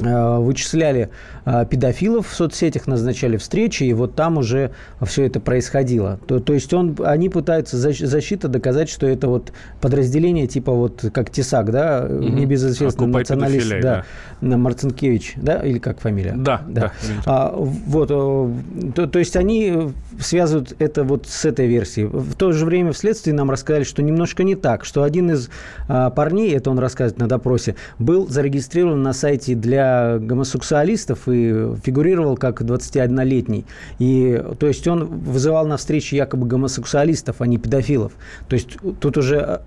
вычисляли 0.00 1.10
э, 1.44 1.66
педофилов 1.68 2.28
в 2.28 2.34
соцсетях, 2.34 2.86
назначали 2.86 3.36
встречи, 3.36 3.84
и 3.84 3.92
вот 3.92 4.14
там 4.14 4.38
уже 4.38 4.70
все 5.02 5.24
это 5.24 5.40
происходило. 5.40 6.18
То, 6.26 6.40
то 6.40 6.52
есть 6.52 6.72
он, 6.72 6.96
они 7.04 7.28
пытаются 7.28 7.76
защ- 7.76 8.06
защита 8.06 8.48
доказать, 8.48 8.88
что 8.88 9.06
это 9.06 9.28
вот 9.28 9.52
подразделение 9.80 10.46
типа 10.46 10.72
вот 10.72 11.04
как 11.12 11.30
Тесак, 11.30 11.70
да, 11.70 12.06
небезызвестный 12.08 13.06
Окупай 13.06 13.22
националист, 13.22 13.72
да, 13.80 14.04
на 14.40 14.56
Марцинкевич, 14.56 15.34
да, 15.36 15.56
или 15.60 15.78
как 15.78 16.00
фамилия? 16.00 16.34
Да, 16.36 16.62
да. 16.68 16.92
А, 17.26 17.54
вот, 17.56 18.10
э, 18.10 18.92
то, 18.94 19.06
то 19.06 19.18
есть 19.18 19.36
они 19.36 19.92
связывают 20.20 20.74
это 20.78 21.04
вот 21.04 21.26
с 21.26 21.44
этой 21.44 21.66
версией. 21.66 22.06
В 22.06 22.34
то 22.34 22.52
же 22.52 22.64
время 22.64 22.92
в 22.92 22.96
следствии 22.98 23.32
нам 23.32 23.50
рассказали, 23.50 23.84
что 23.84 24.02
немножко 24.02 24.44
не 24.44 24.54
так, 24.54 24.84
что 24.84 25.02
один 25.02 25.30
из 25.30 25.50
а, 25.88 26.10
парней, 26.10 26.54
это 26.54 26.70
он 26.70 26.78
рассказывает 26.78 27.18
на 27.18 27.28
допросе, 27.28 27.74
был 27.98 28.28
зарегистрирован 28.28 29.02
на 29.02 29.12
сайте 29.12 29.54
для 29.54 29.87
гомосексуалистов 30.20 31.28
и 31.28 31.74
фигурировал 31.84 32.36
как 32.36 32.62
21-летний. 32.62 33.64
И, 33.98 34.42
то 34.58 34.66
есть 34.66 34.86
он 34.88 35.04
вызывал 35.04 35.66
на 35.66 35.76
встречи 35.76 36.14
якобы 36.14 36.46
гомосексуалистов, 36.46 37.40
а 37.40 37.46
не 37.46 37.58
педофилов. 37.58 38.12
То 38.48 38.54
есть 38.54 38.76
тут 39.00 39.16
уже 39.16 39.60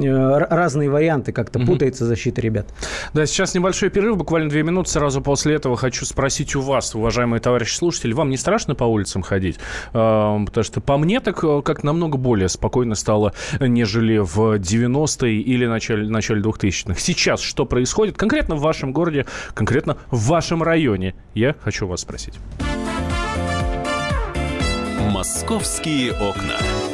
разные 0.00 0.90
варианты, 0.90 1.32
как-то 1.32 1.58
путается 1.58 2.06
защита 2.06 2.40
ребят. 2.40 2.66
Да, 3.12 3.26
сейчас 3.26 3.54
небольшой 3.54 3.90
перерыв, 3.90 4.16
буквально 4.16 4.50
две 4.50 4.62
минуты. 4.62 4.90
Сразу 4.90 5.20
после 5.20 5.54
этого 5.54 5.76
хочу 5.76 6.04
спросить 6.04 6.54
у 6.56 6.60
вас, 6.60 6.94
уважаемые 6.94 7.40
товарищи 7.40 7.76
слушатели, 7.76 8.12
вам 8.12 8.30
не 8.30 8.36
страшно 8.36 8.74
по 8.74 8.84
улицам 8.84 9.22
ходить? 9.22 9.58
Э, 9.92 10.38
Потому 10.44 10.64
что 10.64 10.80
по 10.80 10.96
мне 10.98 11.20
так 11.20 11.42
э, 11.44 11.62
как 11.64 11.82
намного 11.84 12.18
более 12.18 12.48
спокойно 12.48 12.94
стало, 12.94 13.34
нежели 13.60 14.18
в 14.18 14.56
90-е 14.56 15.40
или 15.40 15.66
начале, 15.66 16.08
начале 16.08 16.42
2000-х. 16.42 16.98
Сейчас 16.98 17.40
что 17.40 17.66
происходит 17.66 18.16
конкретно 18.16 18.56
в 18.56 18.60
вашем 18.60 18.92
городе, 18.92 19.26
конкретно 19.54 19.96
в 20.10 20.28
вашем 20.28 20.62
районе? 20.62 21.14
Я 21.34 21.54
хочу 21.60 21.86
вас 21.86 22.00
спросить. 22.00 22.34
Московские 25.10 26.12
окна. 26.12 26.93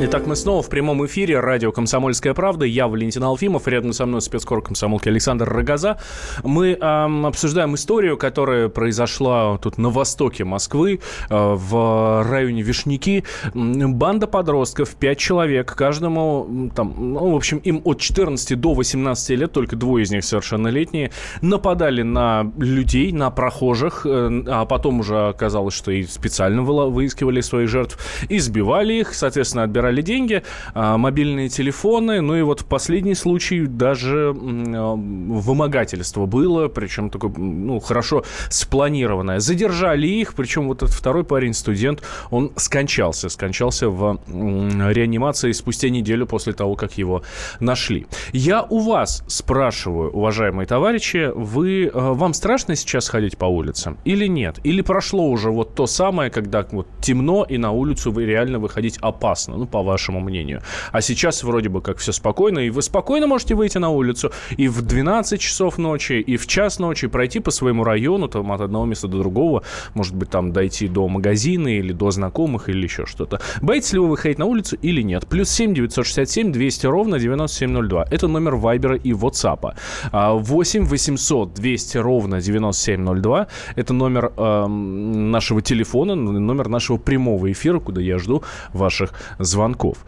Итак, 0.00 0.28
мы 0.28 0.36
снова 0.36 0.62
в 0.62 0.68
прямом 0.68 1.04
эфире. 1.06 1.40
Радио 1.40 1.72
«Комсомольская 1.72 2.32
правда». 2.32 2.64
Я 2.64 2.86
Валентин 2.86 3.24
Алфимов. 3.24 3.66
Рядом 3.66 3.92
со 3.92 4.06
мной 4.06 4.20
спецкор 4.20 4.62
комсомолки 4.62 5.08
Александр 5.08 5.48
Рогоза. 5.48 5.98
Мы 6.44 6.74
эм, 6.74 7.26
обсуждаем 7.26 7.74
историю, 7.74 8.16
которая 8.16 8.68
произошла 8.68 9.58
тут 9.58 9.76
на 9.76 9.90
востоке 9.90 10.44
Москвы, 10.44 11.00
э, 11.28 11.34
в 11.36 12.24
районе 12.30 12.62
Вишняки. 12.62 13.24
Банда 13.54 14.28
подростков, 14.28 14.94
пять 14.94 15.18
человек, 15.18 15.74
каждому, 15.74 16.70
там, 16.76 16.94
ну, 16.96 17.32
в 17.32 17.34
общем, 17.34 17.58
им 17.58 17.82
от 17.84 17.98
14 17.98 18.54
до 18.54 18.74
18 18.74 19.30
лет, 19.30 19.50
только 19.50 19.74
двое 19.74 20.04
из 20.04 20.12
них 20.12 20.22
совершеннолетние, 20.24 21.10
нападали 21.42 22.02
на 22.02 22.52
людей, 22.56 23.10
на 23.10 23.32
прохожих, 23.32 24.06
э, 24.06 24.44
а 24.46 24.64
потом 24.64 25.00
уже 25.00 25.30
оказалось, 25.30 25.74
что 25.74 25.90
и 25.90 26.04
специально 26.04 26.62
выискивали 26.62 27.40
своих 27.40 27.68
жертв, 27.68 27.98
избивали 28.28 28.94
их, 28.94 29.12
соответственно, 29.12 29.64
отбирали 29.64 29.87
забрали 29.88 30.02
деньги, 30.02 30.42
а, 30.74 30.98
мобильные 30.98 31.48
телефоны, 31.48 32.20
ну 32.20 32.36
и 32.36 32.42
вот 32.42 32.60
в 32.60 32.66
последний 32.66 33.14
случай 33.14 33.66
даже 33.66 34.34
а, 34.34 34.94
вымогательство 34.94 36.26
было, 36.26 36.68
причем 36.68 37.10
такое, 37.10 37.32
ну, 37.36 37.80
хорошо 37.80 38.24
спланированное. 38.50 39.40
Задержали 39.40 40.06
их, 40.06 40.34
причем 40.34 40.68
вот 40.68 40.82
этот 40.82 40.94
второй 40.94 41.24
парень, 41.24 41.54
студент, 41.54 42.02
он 42.30 42.52
скончался, 42.56 43.28
скончался 43.28 43.88
в 43.88 44.20
реанимации 44.28 45.52
спустя 45.52 45.88
неделю 45.88 46.26
после 46.26 46.52
того, 46.52 46.74
как 46.74 46.98
его 46.98 47.22
нашли. 47.60 48.06
Я 48.32 48.62
у 48.62 48.80
вас 48.80 49.24
спрашиваю, 49.26 50.10
уважаемые 50.10 50.66
товарищи, 50.66 51.30
вы, 51.34 51.90
а, 51.94 52.12
вам 52.12 52.34
страшно 52.34 52.76
сейчас 52.76 53.08
ходить 53.08 53.38
по 53.38 53.46
улицам 53.46 53.96
или 54.04 54.28
нет? 54.28 54.58
Или 54.64 54.82
прошло 54.82 55.28
уже 55.28 55.50
вот 55.50 55.74
то 55.74 55.86
самое, 55.86 56.30
когда 56.30 56.66
вот 56.72 56.86
темно 57.00 57.46
и 57.48 57.56
на 57.58 57.70
улицу 57.70 58.12
вы 58.12 58.26
реально 58.26 58.58
выходить 58.58 58.98
опасно? 59.00 59.56
Ну, 59.56 59.66
по 59.66 59.77
вашему 59.82 60.20
мнению. 60.20 60.62
А 60.92 61.00
сейчас 61.00 61.42
вроде 61.42 61.68
бы 61.68 61.80
как 61.80 61.98
все 61.98 62.12
спокойно, 62.12 62.60
и 62.60 62.70
вы 62.70 62.82
спокойно 62.82 63.26
можете 63.26 63.54
выйти 63.54 63.78
на 63.78 63.90
улицу 63.90 64.32
и 64.56 64.68
в 64.68 64.82
12 64.82 65.40
часов 65.40 65.78
ночи, 65.78 66.14
и 66.14 66.36
в 66.36 66.46
час 66.46 66.78
ночи 66.78 67.06
пройти 67.06 67.40
по 67.40 67.50
своему 67.50 67.84
району, 67.84 68.28
там, 68.28 68.52
от 68.52 68.60
одного 68.60 68.84
места 68.84 69.08
до 69.08 69.18
другого, 69.18 69.62
может 69.94 70.14
быть, 70.14 70.30
там 70.30 70.52
дойти 70.52 70.88
до 70.88 71.08
магазина 71.08 71.68
или 71.68 71.92
до 71.92 72.10
знакомых 72.10 72.68
или 72.68 72.82
еще 72.82 73.06
что-то. 73.06 73.40
Боитесь 73.62 73.92
ли 73.92 73.98
вы 73.98 74.08
выходить 74.08 74.38
на 74.38 74.46
улицу 74.46 74.76
или 74.82 75.02
нет? 75.02 75.26
Плюс 75.26 75.50
7 75.50 75.74
967 75.74 76.52
200 76.52 76.86
ровно 76.86 77.18
9702. 77.18 78.06
Это 78.10 78.28
номер 78.28 78.56
Вайбера 78.56 78.96
и 78.96 79.12
WhatsApp. 79.12 79.74
8 80.12 80.84
800 80.84 81.54
200 81.54 81.98
ровно 81.98 82.40
9702. 82.40 83.46
Это 83.76 83.94
номер 83.94 84.32
э, 84.36 84.66
нашего 84.66 85.62
телефона, 85.62 86.14
номер 86.14 86.68
нашего 86.68 86.96
прямого 86.96 87.50
эфира, 87.50 87.78
куда 87.80 88.00
я 88.00 88.18
жду 88.18 88.42
ваших 88.72 89.12
звонков 89.38 89.67
звонков. 89.68 89.98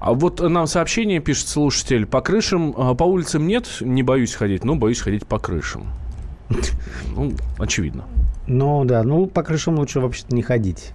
А 0.00 0.12
вот 0.12 0.40
нам 0.40 0.66
сообщение 0.66 1.20
пишет 1.20 1.48
слушатель. 1.48 2.06
По 2.06 2.20
крышам, 2.20 2.74
а, 2.76 2.94
по 2.94 3.04
улицам 3.04 3.46
нет, 3.46 3.66
не 3.80 4.02
боюсь 4.02 4.34
ходить, 4.34 4.64
но 4.64 4.76
боюсь 4.76 5.00
ходить 5.00 5.26
по 5.26 5.38
крышам. 5.38 5.86
Ну, 7.14 7.32
очевидно. 7.58 8.04
Ну 8.46 8.84
да, 8.84 9.02
ну 9.02 9.26
по 9.26 9.42
крышам 9.42 9.78
лучше 9.78 10.00
вообще-то 10.00 10.34
не 10.34 10.42
ходить. 10.42 10.92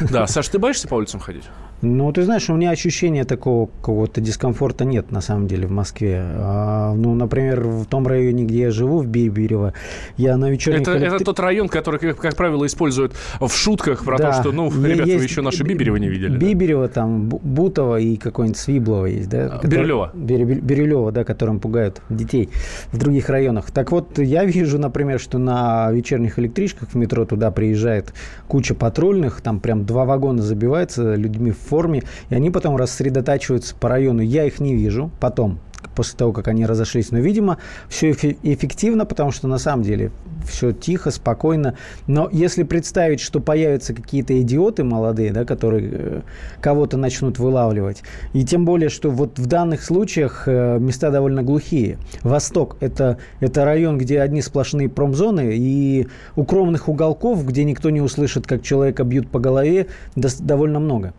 Да, 0.00 0.26
Саш, 0.26 0.48
ты 0.48 0.58
боишься 0.58 0.86
по 0.86 0.94
улицам 0.94 1.18
ходить? 1.18 1.44
Ну, 1.82 2.12
ты 2.12 2.22
знаешь, 2.22 2.48
у 2.48 2.54
меня 2.54 2.70
ощущения 2.70 3.24
такого 3.24 3.66
какого-то 3.66 4.20
дискомфорта 4.20 4.84
нет, 4.84 5.10
на 5.10 5.20
самом 5.20 5.48
деле, 5.48 5.66
в 5.66 5.72
Москве. 5.72 6.22
А, 6.22 6.94
ну, 6.94 7.14
например, 7.14 7.60
в 7.60 7.86
том 7.86 8.06
районе, 8.06 8.44
где 8.44 8.60
я 8.62 8.70
живу, 8.70 9.00
в 9.00 9.06
Биберево, 9.08 9.74
я 10.16 10.36
на 10.36 10.48
вечерних... 10.48 10.82
Это, 10.82 10.92
электри... 10.92 11.16
это 11.16 11.24
тот 11.24 11.40
район, 11.40 11.68
который, 11.68 11.98
как, 11.98 12.18
как 12.18 12.36
правило, 12.36 12.64
используют 12.66 13.14
в 13.40 13.50
шутках 13.50 14.04
про 14.04 14.16
да. 14.16 14.30
то, 14.30 14.40
что, 14.40 14.52
ну, 14.52 14.70
ребята, 14.70 15.10
вы 15.18 15.24
еще 15.24 15.42
наши 15.42 15.64
Биберево 15.64 15.96
не 15.96 16.08
видели. 16.08 16.36
Биберево, 16.36 16.86
да? 16.86 16.94
там, 16.94 17.28
Бутово 17.28 17.98
и 17.98 18.16
какой-нибудь 18.16 18.58
Свиблово 18.58 19.06
есть, 19.06 19.28
да? 19.28 19.60
А, 19.60 19.66
Бирюлево. 19.66 20.12
Бирюлево, 20.14 21.10
да, 21.10 21.24
которым 21.24 21.58
пугают 21.58 22.00
детей 22.08 22.48
в 22.92 22.98
других 22.98 23.28
районах. 23.28 23.72
Так 23.72 23.90
вот, 23.90 24.18
я 24.18 24.44
вижу, 24.44 24.78
например, 24.78 25.18
что 25.18 25.38
на 25.38 25.90
вечерних 25.90 26.38
электричках 26.38 26.90
в 26.90 26.94
метро 26.94 27.24
туда 27.24 27.50
приезжает 27.50 28.14
куча 28.46 28.76
патрульных, 28.76 29.40
там 29.40 29.58
прям 29.58 29.84
два 29.84 30.04
вагона 30.04 30.42
забивается 30.42 31.16
людьми 31.16 31.50
в 31.50 31.71
форме, 31.72 32.02
и 32.28 32.34
они 32.34 32.50
потом 32.50 32.76
рассредотачиваются 32.76 33.74
по 33.74 33.88
району. 33.88 34.20
Я 34.20 34.44
их 34.44 34.60
не 34.60 34.74
вижу 34.74 35.10
потом, 35.20 35.58
после 35.94 36.18
того, 36.18 36.32
как 36.32 36.48
они 36.48 36.66
разошлись. 36.66 37.10
Но, 37.10 37.18
видимо, 37.18 37.56
все 37.88 38.10
эффективно, 38.10 39.06
потому 39.06 39.30
что 39.30 39.48
на 39.48 39.56
самом 39.56 39.82
деле 39.82 40.10
все 40.46 40.72
тихо, 40.72 41.10
спокойно. 41.10 41.76
Но 42.06 42.28
если 42.30 42.62
представить, 42.62 43.20
что 43.20 43.40
появятся 43.40 43.94
какие-то 43.94 44.38
идиоты 44.40 44.84
молодые, 44.84 45.32
да, 45.32 45.44
которые 45.44 45.90
э, 45.92 46.20
кого-то 46.60 46.96
начнут 46.98 47.38
вылавливать, 47.38 48.02
и 48.34 48.44
тем 48.44 48.64
более, 48.64 48.90
что 48.90 49.10
вот 49.10 49.38
в 49.38 49.46
данных 49.46 49.82
случаях 49.82 50.44
э, 50.46 50.78
места 50.78 51.10
довольно 51.10 51.42
глухие. 51.42 51.98
Восток 52.22 52.76
это,– 52.80 53.18
это 53.40 53.64
район, 53.64 53.96
где 53.98 54.20
одни 54.20 54.42
сплошные 54.42 54.88
промзоны, 54.88 55.54
и 55.56 56.08
укромных 56.36 56.88
уголков, 56.88 57.46
где 57.46 57.64
никто 57.64 57.88
не 57.90 58.00
услышит, 58.00 58.46
как 58.46 58.62
человека 58.62 59.04
бьют 59.04 59.28
по 59.28 59.38
голове, 59.38 59.86
довольно 60.14 60.80
много. 60.80 61.14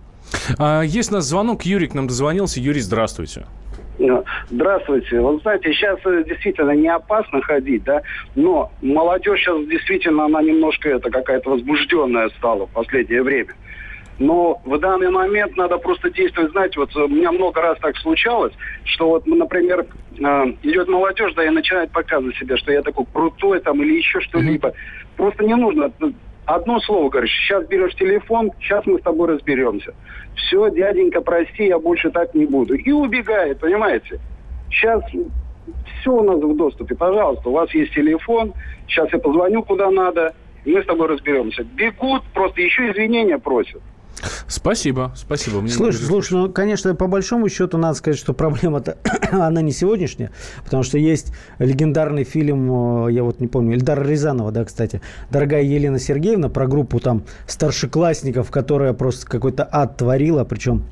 А, 0.57 0.81
есть 0.81 1.11
у 1.11 1.15
нас 1.15 1.25
звонок. 1.25 1.63
Юрий 1.63 1.87
к 1.87 1.93
нам 1.93 2.07
дозвонился. 2.07 2.59
Юрий, 2.59 2.81
здравствуйте. 2.81 3.45
Здравствуйте. 4.49 5.19
Вот 5.19 5.41
знаете, 5.41 5.71
сейчас 5.71 5.99
э, 6.05 6.23
действительно 6.27 6.71
не 6.71 6.89
опасно 6.89 7.41
ходить, 7.41 7.83
да, 7.83 8.01
но 8.35 8.71
молодежь 8.81 9.39
сейчас 9.39 9.65
действительно, 9.67 10.25
она 10.25 10.41
немножко 10.41 10.89
это 10.89 11.09
какая-то 11.09 11.49
возбужденная 11.49 12.29
стала 12.37 12.67
в 12.67 12.71
последнее 12.71 13.23
время. 13.23 13.53
Но 14.19 14.61
в 14.63 14.77
данный 14.77 15.09
момент 15.09 15.57
надо 15.57 15.77
просто 15.77 16.11
действовать, 16.11 16.51
знаете, 16.51 16.79
вот 16.79 16.95
у 16.95 17.07
меня 17.07 17.31
много 17.31 17.61
раз 17.61 17.79
так 17.79 17.97
случалось, 17.97 18.53
что 18.83 19.09
вот, 19.09 19.25
например, 19.25 19.85
э, 20.19 20.23
идет 20.61 20.87
молодежь, 20.87 21.33
да, 21.35 21.45
и 21.45 21.49
начинает 21.49 21.91
показывать 21.91 22.35
себе, 22.37 22.57
что 22.57 22.71
я 22.71 22.81
такой 22.81 23.05
крутой 23.11 23.59
там 23.59 23.81
или 23.81 23.97
еще 23.97 24.19
что-либо. 24.21 24.73
Просто 25.17 25.43
не 25.43 25.55
нужно 25.55 25.91
одно 26.45 26.79
слово 26.79 27.09
говоришь, 27.09 27.31
сейчас 27.31 27.65
берешь 27.67 27.95
телефон, 27.95 28.51
сейчас 28.59 28.85
мы 28.85 28.99
с 28.99 29.03
тобой 29.03 29.29
разберемся. 29.29 29.93
Все, 30.35 30.69
дяденька, 30.69 31.21
прости, 31.21 31.65
я 31.65 31.79
больше 31.79 32.09
так 32.11 32.33
не 32.33 32.45
буду. 32.45 32.75
И 32.75 32.91
убегает, 32.91 33.59
понимаете? 33.59 34.19
Сейчас 34.69 35.03
все 35.99 36.11
у 36.11 36.23
нас 36.23 36.39
в 36.39 36.57
доступе. 36.57 36.95
Пожалуйста, 36.95 37.49
у 37.49 37.53
вас 37.53 37.73
есть 37.73 37.93
телефон, 37.93 38.53
сейчас 38.87 39.11
я 39.13 39.19
позвоню 39.19 39.63
куда 39.63 39.89
надо, 39.91 40.33
и 40.65 40.73
мы 40.73 40.81
с 40.81 40.85
тобой 40.85 41.07
разберемся. 41.07 41.63
Бегут, 41.63 42.23
просто 42.33 42.61
еще 42.61 42.91
извинения 42.91 43.37
просят. 43.37 43.81
Спасибо, 44.47 45.11
спасибо. 45.15 45.61
Мне 45.61 45.71
слушай, 45.71 46.01
слушай, 46.01 46.33
ну, 46.33 46.49
конечно, 46.51 46.95
по 46.95 47.07
большому 47.07 47.49
счету 47.49 47.77
надо 47.77 47.95
сказать, 47.95 48.19
что 48.19 48.33
проблема-то, 48.33 48.97
она 49.31 49.61
не 49.61 49.71
сегодняшняя, 49.71 50.31
потому 50.63 50.83
что 50.83 50.97
есть 50.97 51.33
легендарный 51.59 52.23
фильм, 52.23 53.07
э, 53.07 53.11
я 53.11 53.23
вот 53.23 53.39
не 53.39 53.47
помню, 53.47 53.75
Эльдара 53.75 54.03
Рязанова, 54.03 54.51
да, 54.51 54.63
кстати, 54.65 55.01
«Дорогая 55.29 55.63
Елена 55.63 55.99
Сергеевна», 55.99 56.49
про 56.49 56.67
группу 56.67 56.99
там 56.99 57.23
старшеклассников, 57.47 58.51
которая 58.51 58.93
просто 58.93 59.27
какой-то 59.27 59.67
ад 59.69 59.97
творила, 59.97 60.43
причем 60.43 60.83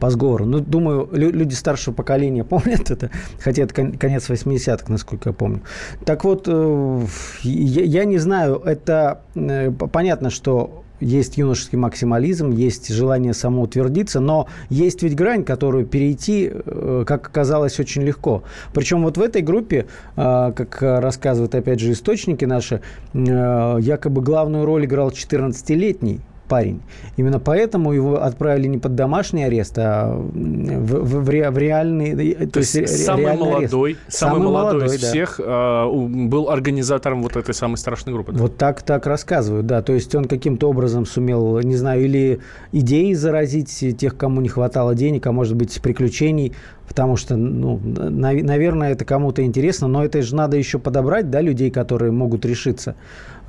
по 0.00 0.10
сговору. 0.10 0.44
Ну, 0.44 0.60
думаю, 0.60 1.08
люди 1.12 1.54
старшего 1.54 1.94
поколения 1.94 2.44
помнят 2.44 2.90
это, 2.90 3.10
хотя 3.40 3.62
это 3.62 3.74
конец 3.74 4.28
80-х, 4.28 4.84
насколько 4.88 5.30
я 5.30 5.32
помню. 5.32 5.62
Так 6.04 6.24
вот, 6.24 6.44
э, 6.46 7.06
я 7.42 8.04
не 8.04 8.18
знаю, 8.18 8.56
это 8.64 9.22
э, 9.34 9.70
понятно, 9.70 10.30
что 10.30 10.84
есть 11.00 11.38
юношеский 11.38 11.78
максимализм, 11.78 12.50
есть 12.50 12.88
желание 12.88 13.34
самоутвердиться, 13.34 14.20
но 14.20 14.48
есть 14.70 15.02
ведь 15.02 15.14
грань, 15.14 15.44
которую 15.44 15.86
перейти, 15.86 16.50
э, 16.52 17.04
как 17.06 17.26
оказалось, 17.26 17.78
очень 17.80 18.02
легко. 18.02 18.42
Причем 18.72 19.04
вот 19.04 19.16
в 19.16 19.22
этой 19.22 19.42
группе, 19.42 19.86
э, 20.16 20.52
как 20.54 20.78
рассказывают, 20.80 21.54
опять 21.54 21.80
же, 21.80 21.92
источники 21.92 22.44
наши, 22.44 22.80
э, 23.12 23.76
якобы 23.80 24.22
главную 24.22 24.64
роль 24.64 24.84
играл 24.84 25.10
14-летний 25.10 26.20
парень. 26.48 26.80
Именно 27.16 27.38
поэтому 27.38 27.92
его 27.92 28.22
отправили 28.22 28.66
не 28.66 28.78
под 28.78 28.94
домашний 28.94 29.44
арест, 29.44 29.78
а 29.78 30.14
в, 30.14 31.04
в, 31.04 31.24
в, 31.24 31.28
ре, 31.28 31.50
в 31.50 31.58
реальный... 31.58 32.34
То, 32.34 32.50
то 32.50 32.58
есть, 32.60 32.74
есть 32.74 33.04
самый 33.04 33.36
молодой, 33.36 33.92
арест. 33.92 34.16
самый, 34.16 34.42
молодой, 34.42 34.86
из 34.86 35.00
да. 35.00 35.08
всех 35.08 35.40
э, 35.42 35.86
был 35.90 36.50
организатором 36.50 37.22
вот 37.22 37.36
этой 37.36 37.54
самой 37.54 37.76
страшной 37.76 38.14
группы. 38.14 38.32
Да? 38.32 38.38
Вот 38.38 38.56
так, 38.56 38.82
так 38.82 39.06
рассказывают, 39.06 39.66
да. 39.66 39.82
То 39.82 39.92
есть 39.92 40.14
он 40.14 40.24
каким-то 40.24 40.68
образом 40.68 41.06
сумел, 41.06 41.60
не 41.60 41.76
знаю, 41.76 42.04
или 42.04 42.40
идеей 42.72 43.14
заразить 43.14 43.96
тех, 43.98 44.16
кому 44.16 44.40
не 44.40 44.48
хватало 44.48 44.94
денег, 44.94 45.26
а 45.26 45.32
может 45.32 45.56
быть 45.56 45.80
приключений, 45.82 46.54
потому 46.88 47.16
что, 47.16 47.36
ну, 47.36 47.78
наверное, 47.84 48.92
это 48.92 49.04
кому-то 49.04 49.44
интересно, 49.44 49.88
но 49.88 50.04
это 50.04 50.22
же 50.22 50.34
надо 50.34 50.56
еще 50.56 50.78
подобрать, 50.78 51.30
да, 51.30 51.40
людей, 51.40 51.70
которые 51.70 52.12
могут 52.12 52.44
решиться. 52.44 52.96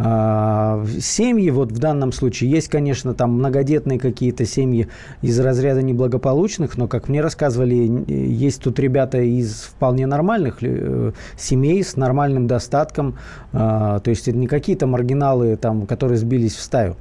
А, 0.01 0.85
семьи, 1.01 1.49
вот 1.49 1.73
в 1.73 1.77
данном 1.77 2.13
случае, 2.13 2.49
есть, 2.49 2.69
конечно, 2.69 3.13
там 3.13 3.33
многодетные 3.33 3.99
какие-то 3.99 4.45
семьи 4.45 4.87
из 5.21 5.37
разряда 5.39 5.81
неблагополучных, 5.81 6.77
но, 6.77 6.87
как 6.87 7.09
мне 7.09 7.21
рассказывали, 7.21 8.05
есть 8.07 8.63
тут 8.63 8.79
ребята 8.79 9.17
из 9.17 9.63
вполне 9.63 10.07
нормальных 10.07 10.59
э, 10.61 11.11
семей 11.37 11.83
с 11.83 11.97
нормальным 11.97 12.47
достатком, 12.47 13.17
а, 13.51 13.99
то 13.99 14.09
есть 14.09 14.29
это 14.29 14.37
не 14.37 14.47
какие-то 14.47 14.87
маргиналы, 14.87 15.57
там, 15.57 15.85
которые 15.85 16.17
сбились 16.17 16.55
в 16.55 16.61
стаю. 16.61 16.95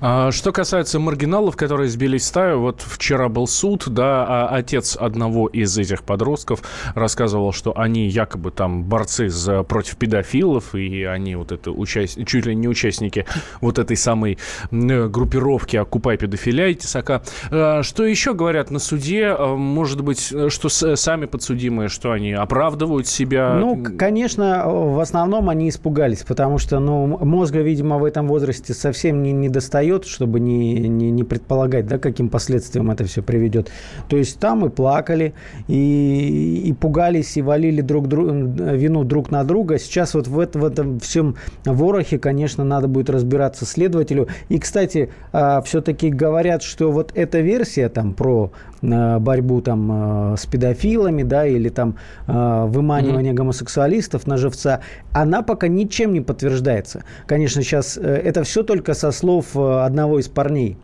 А, 0.00 0.30
что 0.30 0.52
касается 0.52 0.98
маргиналов, 0.98 1.56
которые 1.56 1.88
сбились 1.88 2.22
в 2.22 2.26
стаю, 2.26 2.60
вот 2.60 2.82
вчера 2.82 3.28
был 3.28 3.46
суд, 3.46 3.84
да, 3.86 4.24
а 4.26 4.48
отец 4.56 4.96
одного 4.96 5.48
из 5.48 5.76
этих 5.78 6.02
подростков 6.02 6.62
рассказывал, 6.94 7.52
что 7.52 7.76
они 7.76 8.08
якобы 8.08 8.50
там 8.50 8.84
борцы 8.84 9.28
за, 9.28 9.62
против 9.62 9.96
педофилов, 9.96 10.74
и 10.74 11.04
они 11.04 11.36
вот 11.36 11.52
это 11.52 11.70
участ... 11.70 12.18
чуть 12.26 12.46
ли 12.46 12.54
не 12.54 12.68
участники 12.68 13.26
вот 13.60 13.78
этой 13.78 13.96
самой 13.96 14.38
группировки 14.70 15.76
«Окупай 15.76 16.16
педофиля» 16.16 16.68
и 16.68 16.74
Тесака. 16.74 17.22
А, 17.50 17.82
что 17.82 18.04
еще 18.04 18.34
говорят 18.34 18.70
на 18.70 18.78
суде? 18.78 19.34
Может 19.36 20.02
быть, 20.02 20.32
что 20.48 20.68
сами 20.68 21.26
подсудимые, 21.26 21.88
что 21.88 22.12
они 22.12 22.32
оправдывают 22.32 23.06
себя? 23.06 23.54
Ну, 23.54 23.82
конечно, 23.98 24.64
в 24.66 25.00
основном 25.00 25.48
они 25.48 25.68
испугались, 25.68 26.22
потому 26.22 26.58
что, 26.58 26.78
ну, 26.78 27.06
мозга, 27.24 27.60
видимо, 27.60 27.98
в 27.98 28.04
этом 28.04 28.28
возрасте 28.28 28.74
совсем 28.74 29.22
не, 29.22 29.32
не 29.32 29.48
достает, 29.56 30.04
чтобы 30.04 30.38
не, 30.38 30.86
не, 30.86 31.10
не 31.10 31.24
предполагать, 31.24 31.86
да, 31.86 31.98
каким 31.98 32.28
последствиям 32.28 32.90
это 32.90 33.04
все 33.04 33.22
приведет. 33.22 33.70
То 34.06 34.18
есть 34.18 34.38
там 34.38 34.66
и 34.66 34.68
плакали, 34.68 35.32
и, 35.66 36.62
и 36.66 36.72
пугались, 36.74 37.38
и 37.38 37.42
валили 37.42 37.80
друг 37.80 38.06
друг, 38.06 38.26
вину 38.28 39.04
друг 39.04 39.30
на 39.30 39.44
друга. 39.44 39.78
Сейчас 39.78 40.12
вот 40.12 40.28
в, 40.28 40.38
это, 40.38 40.58
в 40.58 40.64
этом 40.64 41.00
всем 41.00 41.36
ворохе, 41.64 42.18
конечно, 42.18 42.64
надо 42.64 42.86
будет 42.86 43.08
разбираться 43.08 43.64
следователю. 43.64 44.28
И, 44.50 44.58
кстати, 44.58 45.08
а, 45.32 45.62
все-таки 45.62 46.10
говорят, 46.10 46.62
что 46.62 46.92
вот 46.92 47.12
эта 47.14 47.40
версия 47.40 47.88
там 47.88 48.12
про 48.12 48.52
борьбу 48.82 49.60
там 49.60 49.90
а, 49.90 50.34
с 50.36 50.46
педофилами, 50.46 51.22
да, 51.22 51.46
или 51.46 51.68
там 51.68 51.96
выманивание 52.26 53.32
mm-hmm. 53.32 53.36
гомосексуалистов 53.36 54.26
на 54.26 54.36
живца, 54.36 54.80
она 55.12 55.42
пока 55.42 55.68
ничем 55.68 56.12
не 56.12 56.20
подтверждается. 56.20 57.04
Конечно, 57.26 57.62
сейчас 57.62 57.96
э, 57.96 58.00
это 58.02 58.42
все 58.44 58.62
только 58.62 58.94
со 58.94 59.12
слов 59.12 59.56
э, 59.56 59.80
одного 59.84 60.18
из 60.18 60.28
парней. 60.28 60.76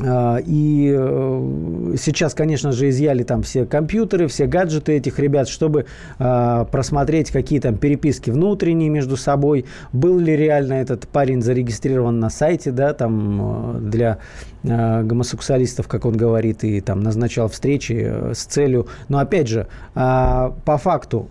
И 0.00 0.94
э, 0.96 1.94
сейчас, 2.00 2.32
конечно 2.32 2.70
же, 2.70 2.88
изъяли 2.88 3.24
там 3.24 3.42
все 3.42 3.66
компьютеры, 3.66 4.28
все 4.28 4.46
гаджеты 4.46 4.92
этих 4.92 5.18
ребят, 5.18 5.48
чтобы 5.48 5.86
просмотреть 6.18 7.32
какие 7.32 7.58
там 7.58 7.76
переписки 7.76 8.30
внутренние 8.30 8.90
между 8.90 9.16
собой. 9.16 9.64
Был 9.92 10.20
ли 10.20 10.36
реально 10.36 10.74
этот 10.74 11.08
парень 11.08 11.42
зарегистрирован 11.42 12.20
на 12.20 12.30
сайте, 12.30 12.70
да, 12.70 12.94
там 12.94 13.74
э, 13.76 13.80
для 13.80 14.18
гомосексуалистов, 14.62 15.88
как 15.88 16.04
он 16.04 16.16
говорит, 16.16 16.64
и 16.64 16.80
там 16.80 17.00
назначал 17.00 17.48
встречи 17.48 18.32
с 18.32 18.44
целью. 18.44 18.88
Но 19.08 19.18
опять 19.18 19.48
же, 19.48 19.66
а, 19.94 20.54
по 20.64 20.78
факту 20.78 21.28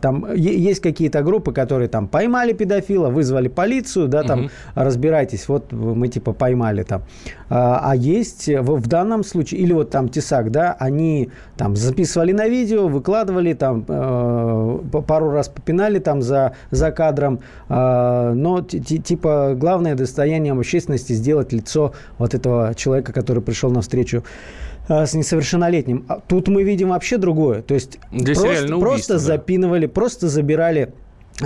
там 0.00 0.34
есть 0.34 0.80
какие-то 0.80 1.22
группы, 1.22 1.52
которые 1.52 1.88
там 1.88 2.08
поймали 2.08 2.52
педофила, 2.52 3.08
вызвали 3.08 3.48
полицию, 3.48 4.08
да, 4.08 4.22
там 4.22 4.40
угу. 4.40 4.50
разбирайтесь, 4.74 5.48
вот 5.48 5.72
мы 5.72 6.08
типа 6.08 6.32
поймали 6.32 6.82
там. 6.82 7.02
А, 7.50 7.80
а 7.82 7.96
есть 7.96 8.48
в, 8.48 8.86
данном 8.86 9.24
случае, 9.24 9.60
или 9.60 9.72
вот 9.72 9.90
там 9.90 10.08
Тесак, 10.08 10.50
да, 10.50 10.76
они 10.78 11.30
там 11.56 11.76
записывали 11.76 12.32
на 12.32 12.48
видео, 12.48 12.88
выкладывали 12.88 13.54
там, 13.54 13.84
э, 13.88 14.78
пару 15.06 15.30
раз 15.30 15.48
попинали 15.48 15.98
там 15.98 16.22
за, 16.22 16.54
за 16.70 16.90
кадром, 16.90 17.40
э, 17.68 18.32
но 18.34 18.60
типа 18.62 19.54
главное 19.56 19.94
достояние 19.94 20.52
общественности 20.52 21.12
сделать 21.12 21.52
лицо 21.52 21.92
вот 22.18 22.34
этого 22.34 22.74
человека, 22.74 23.12
который 23.12 23.42
пришел 23.42 23.70
на 23.70 23.80
встречу 23.80 24.22
а, 24.22 24.67
с 24.88 25.14
несовершеннолетним. 25.14 26.04
А 26.08 26.20
тут 26.20 26.48
мы 26.48 26.62
видим 26.62 26.88
вообще 26.90 27.18
другое. 27.18 27.62
То 27.62 27.74
есть 27.74 27.98
Здесь 28.12 28.38
просто, 28.38 28.78
просто 28.78 29.12
да. 29.14 29.18
запинывали, 29.18 29.86
просто 29.86 30.28
забирали 30.28 30.92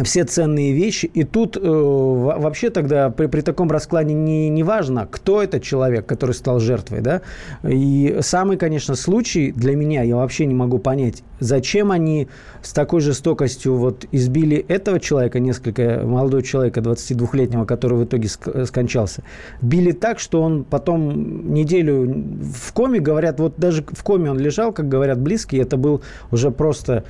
все 0.04 0.24
ценные 0.24 0.72
вещи. 0.72 1.06
И 1.06 1.24
тут 1.24 1.56
э, 1.56 1.60
вообще 1.60 2.70
тогда 2.70 3.10
при, 3.10 3.26
при 3.26 3.42
таком 3.42 3.70
раскладе 3.70 4.14
не, 4.14 4.48
не 4.48 4.62
важно, 4.62 5.06
кто 5.10 5.42
это 5.42 5.60
человек, 5.60 6.06
который 6.06 6.32
стал 6.32 6.60
жертвой. 6.60 7.00
Да? 7.00 7.20
И 7.62 8.18
самый, 8.22 8.56
конечно, 8.56 8.94
случай 8.94 9.52
для 9.52 9.76
меня, 9.76 10.02
я 10.02 10.16
вообще 10.16 10.46
не 10.46 10.54
могу 10.54 10.78
понять, 10.78 11.22
зачем 11.40 11.92
они 11.92 12.28
с 12.62 12.72
такой 12.72 13.00
жестокостью 13.00 13.76
вот 13.76 14.06
избили 14.12 14.56
этого 14.56 14.98
человека, 14.98 15.40
несколько 15.40 16.02
молодого 16.04 16.42
человека, 16.42 16.80
22-летнего, 16.80 17.66
который 17.66 17.98
в 17.98 18.04
итоге 18.04 18.28
скончался. 18.28 19.22
Били 19.60 19.92
так, 19.92 20.18
что 20.18 20.40
он 20.40 20.64
потом 20.64 21.52
неделю 21.52 22.24
в 22.40 22.72
коме, 22.72 22.98
говорят, 23.00 23.40
вот 23.40 23.54
даже 23.58 23.84
в 23.86 24.02
коме 24.02 24.30
он 24.30 24.38
лежал, 24.38 24.72
как 24.72 24.88
говорят 24.88 25.20
близкие, 25.20 25.62
это 25.62 25.76
был 25.76 26.02
уже 26.30 26.50
просто 26.50 27.04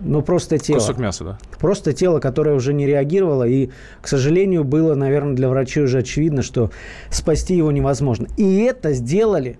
ну, 0.00 0.22
просто 0.22 0.58
тело. 0.58 0.78
Кусок 0.78 0.98
мяса, 0.98 1.24
да? 1.24 1.38
Просто 1.58 1.92
тело, 1.92 2.18
которое 2.18 2.54
уже 2.54 2.72
не 2.72 2.86
реагировало. 2.86 3.44
И, 3.44 3.70
к 4.00 4.08
сожалению, 4.08 4.64
было, 4.64 4.94
наверное, 4.94 5.34
для 5.34 5.48
врачей 5.48 5.84
уже 5.84 5.98
очевидно, 5.98 6.42
что 6.42 6.70
спасти 7.10 7.54
его 7.56 7.70
невозможно. 7.72 8.28
И 8.36 8.60
это 8.60 8.92
сделали 8.92 9.58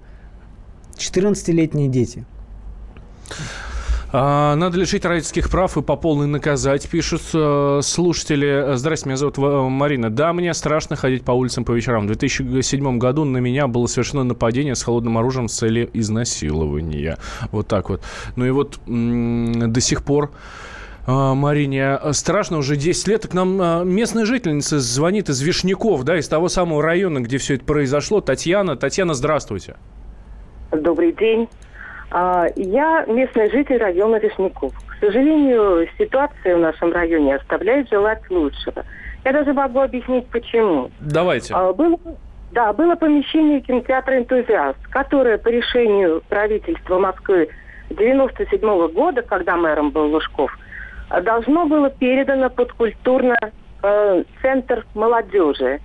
14-летние 0.96 1.88
дети. 1.88 2.24
А, 4.12 4.54
надо 4.54 4.78
лишить 4.78 5.04
родительских 5.04 5.50
прав 5.50 5.76
и 5.76 5.82
по 5.82 5.96
полной 5.96 6.26
наказать, 6.26 6.88
пишут 6.88 7.22
э, 7.34 7.80
слушатели. 7.82 8.76
Здрасте, 8.76 9.08
меня 9.08 9.16
зовут 9.16 9.36
Марина. 9.38 10.10
Да, 10.10 10.32
мне 10.32 10.54
страшно 10.54 10.94
ходить 10.94 11.24
по 11.24 11.32
улицам 11.32 11.64
по 11.64 11.72
вечерам. 11.72 12.04
В 12.04 12.06
2007 12.06 12.98
году 12.98 13.24
на 13.24 13.38
меня 13.38 13.66
было 13.66 13.86
совершено 13.86 14.22
нападение 14.22 14.76
с 14.76 14.82
холодным 14.82 15.18
оружием 15.18 15.48
с 15.48 15.56
целью 15.56 15.90
изнасилования. 15.92 17.18
Вот 17.50 17.66
так 17.66 17.90
вот. 17.90 18.00
Ну 18.36 18.46
и 18.46 18.50
вот 18.50 18.78
до 18.86 19.80
сих 19.80 20.04
пор 20.04 20.30
а, 21.06 21.34
Марине 21.34 21.98
страшно, 22.12 22.58
уже 22.58 22.76
10 22.76 23.08
лет. 23.08 23.26
К 23.26 23.34
нам 23.34 23.88
местная 23.88 24.24
жительница 24.24 24.78
звонит 24.78 25.28
из 25.30 25.40
Вишняков, 25.40 26.04
да, 26.04 26.16
из 26.16 26.28
того 26.28 26.48
самого 26.48 26.80
района, 26.80 27.20
где 27.20 27.38
все 27.38 27.54
это 27.54 27.64
произошло. 27.64 28.20
Татьяна. 28.20 28.76
Татьяна, 28.76 29.14
здравствуйте. 29.14 29.76
Добрый 30.70 31.12
день. 31.12 31.48
А, 32.10 32.46
я 32.56 33.04
местный 33.06 33.50
житель 33.50 33.78
района 33.78 34.16
Вишняков. 34.16 34.72
К 34.86 35.00
сожалению, 35.00 35.88
ситуация 35.98 36.56
в 36.56 36.60
нашем 36.60 36.92
районе 36.92 37.36
оставляет 37.36 37.88
желать 37.88 38.22
лучшего. 38.30 38.84
Я 39.24 39.32
даже 39.32 39.52
могу 39.52 39.80
объяснить, 39.80 40.26
почему. 40.28 40.90
Давайте. 41.00 41.52
А, 41.54 41.72
было, 41.72 41.98
да, 42.52 42.72
было 42.72 42.94
помещение 42.94 43.60
кинотеатра 43.60 44.18
«Энтузиаст», 44.18 44.78
которое 44.88 45.38
по 45.38 45.48
решению 45.48 46.22
правительства 46.28 46.98
Москвы 46.98 47.48
97 47.90 48.60
-го 48.60 48.88
года, 48.88 49.22
когда 49.22 49.56
мэром 49.56 49.90
был 49.90 50.06
Лужков, 50.12 50.56
должно 51.22 51.66
было 51.66 51.90
передано 51.90 52.50
под 52.50 52.72
культурно 52.72 53.36
э, 53.82 54.24
центр 54.42 54.86
молодежи. 54.94 55.80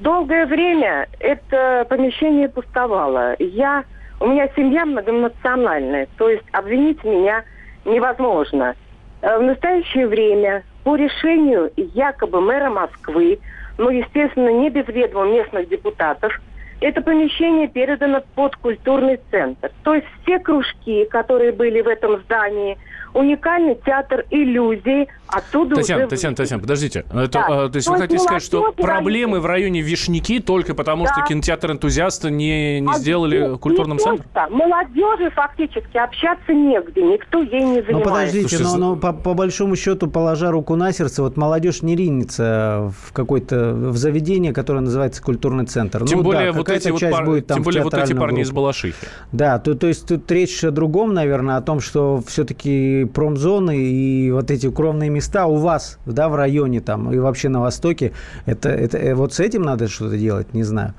Долгое 0.00 0.46
время 0.46 1.08
это 1.18 1.86
помещение 1.88 2.48
пустовало. 2.48 3.36
Я 3.38 3.84
у 4.20 4.26
меня 4.26 4.48
семья 4.54 4.84
многонациональная, 4.84 6.06
то 6.18 6.28
есть 6.28 6.44
обвинить 6.52 7.02
меня 7.04 7.42
невозможно. 7.84 8.74
Э, 9.22 9.38
в 9.38 9.42
настоящее 9.42 10.06
время 10.06 10.62
по 10.84 10.96
решению 10.96 11.72
якобы 11.76 12.40
мэра 12.40 12.70
Москвы, 12.70 13.38
ну, 13.78 13.90
естественно, 13.90 14.50
не 14.50 14.70
без 14.70 14.86
ведома 14.88 15.26
местных 15.26 15.68
депутатов, 15.68 16.38
это 16.80 17.02
помещение 17.02 17.68
передано 17.68 18.22
под 18.34 18.56
культурный 18.56 19.20
центр. 19.30 19.70
То 19.84 19.94
есть 19.94 20.06
все 20.22 20.38
кружки, 20.38 21.04
которые 21.06 21.52
были 21.52 21.80
в 21.80 21.88
этом 21.88 22.20
здании– 22.20 22.78
уникальный 23.14 23.78
театр 23.84 24.24
иллюзий. 24.30 25.08
Оттуда 25.26 25.76
Татьяна, 25.76 26.02
уже... 26.02 26.10
Татьяна, 26.10 26.36
Татьяна, 26.36 26.60
подождите. 26.60 27.04
Это, 27.12 27.28
да. 27.28 27.46
а, 27.48 27.68
то 27.68 27.76
есть 27.76 27.86
то 27.86 27.92
вы 27.92 27.98
хотите 28.00 28.20
сказать, 28.20 28.42
что 28.42 28.72
проблемы 28.72 29.40
в 29.40 29.46
районе 29.46 29.80
Вишники 29.80 30.40
только 30.40 30.74
потому, 30.74 31.04
да. 31.04 31.12
что 31.12 31.26
кинотеатр 31.26 31.72
энтузиаста 31.72 32.30
не, 32.30 32.80
не 32.80 32.90
а 32.90 32.98
сделали 32.98 33.56
культурным 33.56 33.98
не 33.98 34.02
центром? 34.02 34.28
Просто. 34.32 34.52
Молодежи 34.52 35.30
фактически 35.30 35.96
общаться 35.96 36.52
негде, 36.52 37.02
никто 37.02 37.42
ей 37.42 37.62
не 37.62 37.82
занимается. 37.82 37.92
Ну 37.92 38.02
подождите, 38.02 38.48
Слушайте, 38.48 38.78
но, 38.78 38.94
но 38.94 38.96
по, 38.96 39.12
по 39.12 39.34
большому 39.34 39.76
счету, 39.76 40.08
положа 40.08 40.50
руку 40.50 40.74
на 40.74 40.92
сердце, 40.92 41.22
вот 41.22 41.36
молодежь 41.36 41.82
не 41.82 41.94
ринется 41.94 42.92
в 43.00 43.12
какое-то 43.12 43.72
в 43.72 43.96
заведение, 43.96 44.52
которое 44.52 44.80
называется 44.80 45.22
культурный 45.22 45.66
центр. 45.66 46.04
Тем 46.06 46.18
ну, 46.18 46.24
более 46.24 46.52
да, 46.52 46.58
вот 46.58 46.68
эти 46.68 46.88
вот 46.88 47.00
пар... 47.00 47.24
будет 47.24 47.46
там 47.46 47.56
Тем 47.56 47.64
более 47.64 47.84
вот 47.84 47.94
эти 47.94 48.12
парни 48.12 48.36
группу. 48.36 48.48
из 48.48 48.50
Балашихи. 48.50 49.06
Да, 49.32 49.58
то, 49.58 49.74
то 49.74 49.86
есть 49.86 50.08
тут 50.08 50.30
речь 50.30 50.64
о 50.64 50.70
другом, 50.70 51.14
наверное, 51.14 51.56
о 51.56 51.62
том, 51.62 51.80
что 51.80 52.22
все-таки 52.26 52.99
промзоны 53.04 53.76
и 53.76 54.30
вот 54.30 54.50
эти 54.50 54.66
укромные 54.66 55.10
места 55.10 55.46
у 55.46 55.56
вас, 55.56 55.98
да, 56.06 56.28
в 56.28 56.34
районе 56.34 56.80
там 56.80 57.12
и 57.12 57.18
вообще 57.18 57.48
на 57.48 57.60
Востоке, 57.60 58.12
это, 58.46 58.68
это 58.68 58.98
э, 58.98 59.14
вот 59.14 59.32
с 59.32 59.40
этим 59.40 59.62
надо 59.62 59.88
что-то 59.88 60.16
делать, 60.16 60.54
не 60.54 60.62
знаю. 60.62 60.94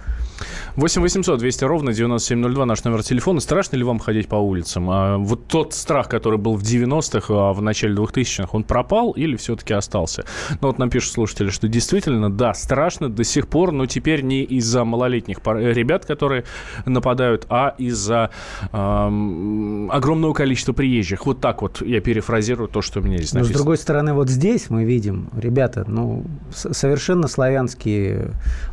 8 0.75 1.01
800 1.01 1.39
200 1.39 1.63
ровно 1.65 1.93
9702 1.93 2.65
наш 2.65 2.83
номер 2.83 3.03
телефона. 3.03 3.39
Страшно 3.39 3.77
ли 3.77 3.83
вам 3.83 3.99
ходить 3.99 4.27
по 4.27 4.35
улицам? 4.35 4.89
А 4.89 5.17
вот 5.17 5.47
тот 5.47 5.73
страх, 5.73 6.09
который 6.09 6.39
был 6.39 6.55
в 6.55 6.63
90-х, 6.63 7.33
а 7.33 7.53
в 7.53 7.61
начале 7.61 7.95
2000-х, 7.95 8.49
он 8.51 8.63
пропал 8.63 9.11
или 9.11 9.35
все-таки 9.35 9.73
остался? 9.73 10.25
Ну 10.61 10.67
вот 10.67 10.79
нам 10.79 10.89
пишут 10.89 11.13
слушатели, 11.13 11.49
что 11.49 11.67
действительно, 11.67 12.31
да, 12.31 12.53
страшно 12.53 13.09
до 13.09 13.23
сих 13.23 13.47
пор, 13.47 13.71
но 13.71 13.85
теперь 13.85 14.21
не 14.21 14.43
из-за 14.43 14.83
малолетних 14.83 15.39
ребят, 15.45 16.05
которые 16.05 16.43
нападают, 16.85 17.45
а 17.49 17.75
из-за 17.77 18.31
э, 18.71 19.87
огромного 19.91 20.33
количества 20.33 20.73
приезжих. 20.73 21.25
Вот 21.25 21.41
так 21.41 21.61
вот 21.61 21.81
я 21.81 22.01
перефразирую 22.01 22.67
то, 22.67 22.81
что 22.81 22.99
у 22.99 23.03
меня 23.03 23.17
здесь 23.17 23.33
написано. 23.33 23.53
Но 23.53 23.53
с 23.53 23.61
другой 23.61 23.77
стороны, 23.77 24.13
вот 24.13 24.29
здесь 24.29 24.69
мы 24.69 24.83
видим, 24.83 25.29
ребята, 25.35 25.85
ну, 25.87 26.25
совершенно 26.51 27.27
славянские 27.27 28.31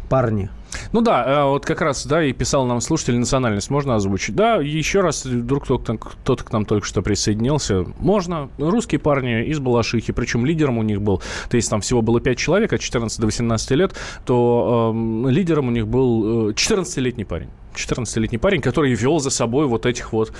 парни. 0.08 0.50
Ну 0.92 1.00
да, 1.00 1.24
э, 1.26 1.44
вот 1.44 1.64
как 1.64 1.80
раз, 1.80 2.06
да, 2.06 2.22
и 2.22 2.32
писал 2.32 2.66
нам 2.66 2.80
слушатель, 2.80 3.18
национальность 3.18 3.70
можно 3.70 3.94
озвучить. 3.94 4.34
Да, 4.34 4.56
еще 4.56 5.00
раз, 5.00 5.24
вдруг 5.24 5.64
кто-то, 5.64 5.96
кто-то 5.96 6.44
к 6.44 6.52
нам 6.52 6.64
только 6.64 6.86
что 6.86 7.02
присоединился. 7.02 7.84
Можно. 7.98 8.50
Русские 8.58 8.98
парни 8.98 9.44
из 9.44 9.58
Балашихи, 9.58 10.12
причем 10.12 10.44
лидером 10.44 10.78
у 10.78 10.82
них 10.82 11.00
был, 11.00 11.22
то 11.48 11.56
есть 11.56 11.70
там 11.70 11.80
всего 11.80 12.02
было 12.02 12.20
5 12.20 12.38
человек 12.38 12.72
от 12.72 12.80
14 12.80 13.20
до 13.20 13.26
18 13.26 13.70
лет, 13.72 13.94
то 14.24 14.94
э, 14.94 15.30
лидером 15.30 15.68
у 15.68 15.70
них 15.70 15.86
был 15.86 16.50
14-летний 16.50 17.24
э, 17.24 17.26
парень. 17.26 17.48
14-летний 17.78 18.38
парень, 18.38 18.60
который 18.60 18.94
вел 18.94 19.18
за 19.18 19.30
собой 19.30 19.66
вот 19.66 19.86
этих 19.86 20.12
вот 20.12 20.32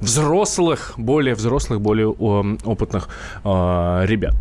взрослых, 0.00 0.94
более 0.96 1.34
взрослых, 1.34 1.80
более 1.80 2.08
опытных 2.08 3.08
э, 3.44 3.48
ребят. 4.06 4.34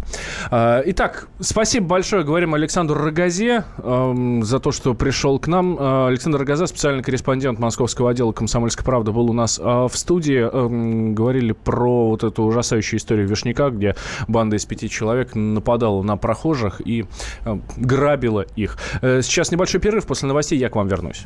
Э, 0.51 0.81
итак, 0.85 1.27
спасибо 1.39 1.87
большое, 1.87 2.23
говорим 2.23 2.53
Александру 2.53 2.95
Рогазе 2.95 3.63
э, 3.77 4.39
за 4.43 4.59
то, 4.59 4.71
что 4.71 4.93
пришел 4.93 5.39
к 5.39 5.47
нам. 5.47 5.77
Э, 5.79 6.07
Александр 6.07 6.39
Рогоза, 6.39 6.67
специальный 6.67 7.03
корреспондент 7.03 7.59
московского 7.59 8.11
отдела 8.11 8.31
«Комсомольской 8.31 8.85
правды», 8.85 9.11
был 9.11 9.29
у 9.29 9.33
нас 9.33 9.59
в 9.59 9.91
студии. 9.93 10.49
Э, 10.51 11.11
говорили 11.13 11.51
про 11.51 12.09
вот 12.09 12.23
эту 12.23 12.43
ужасающую 12.43 12.99
историю 12.99 13.27
Вишняка, 13.27 13.69
где 13.69 13.95
банда 14.27 14.55
из 14.55 14.65
пяти 14.65 14.89
человек 14.89 15.35
нападала 15.35 16.01
на 16.01 16.17
прохожих 16.17 16.81
и 16.85 17.05
э, 17.45 17.57
грабила 17.77 18.45
их. 18.55 18.77
Э, 19.01 19.21
сейчас 19.21 19.51
небольшой 19.51 19.79
перерыв, 19.79 20.05
после 20.05 20.27
новостей 20.27 20.57
я 20.57 20.69
к 20.69 20.75
вам 20.75 20.87
вернусь. 20.87 21.25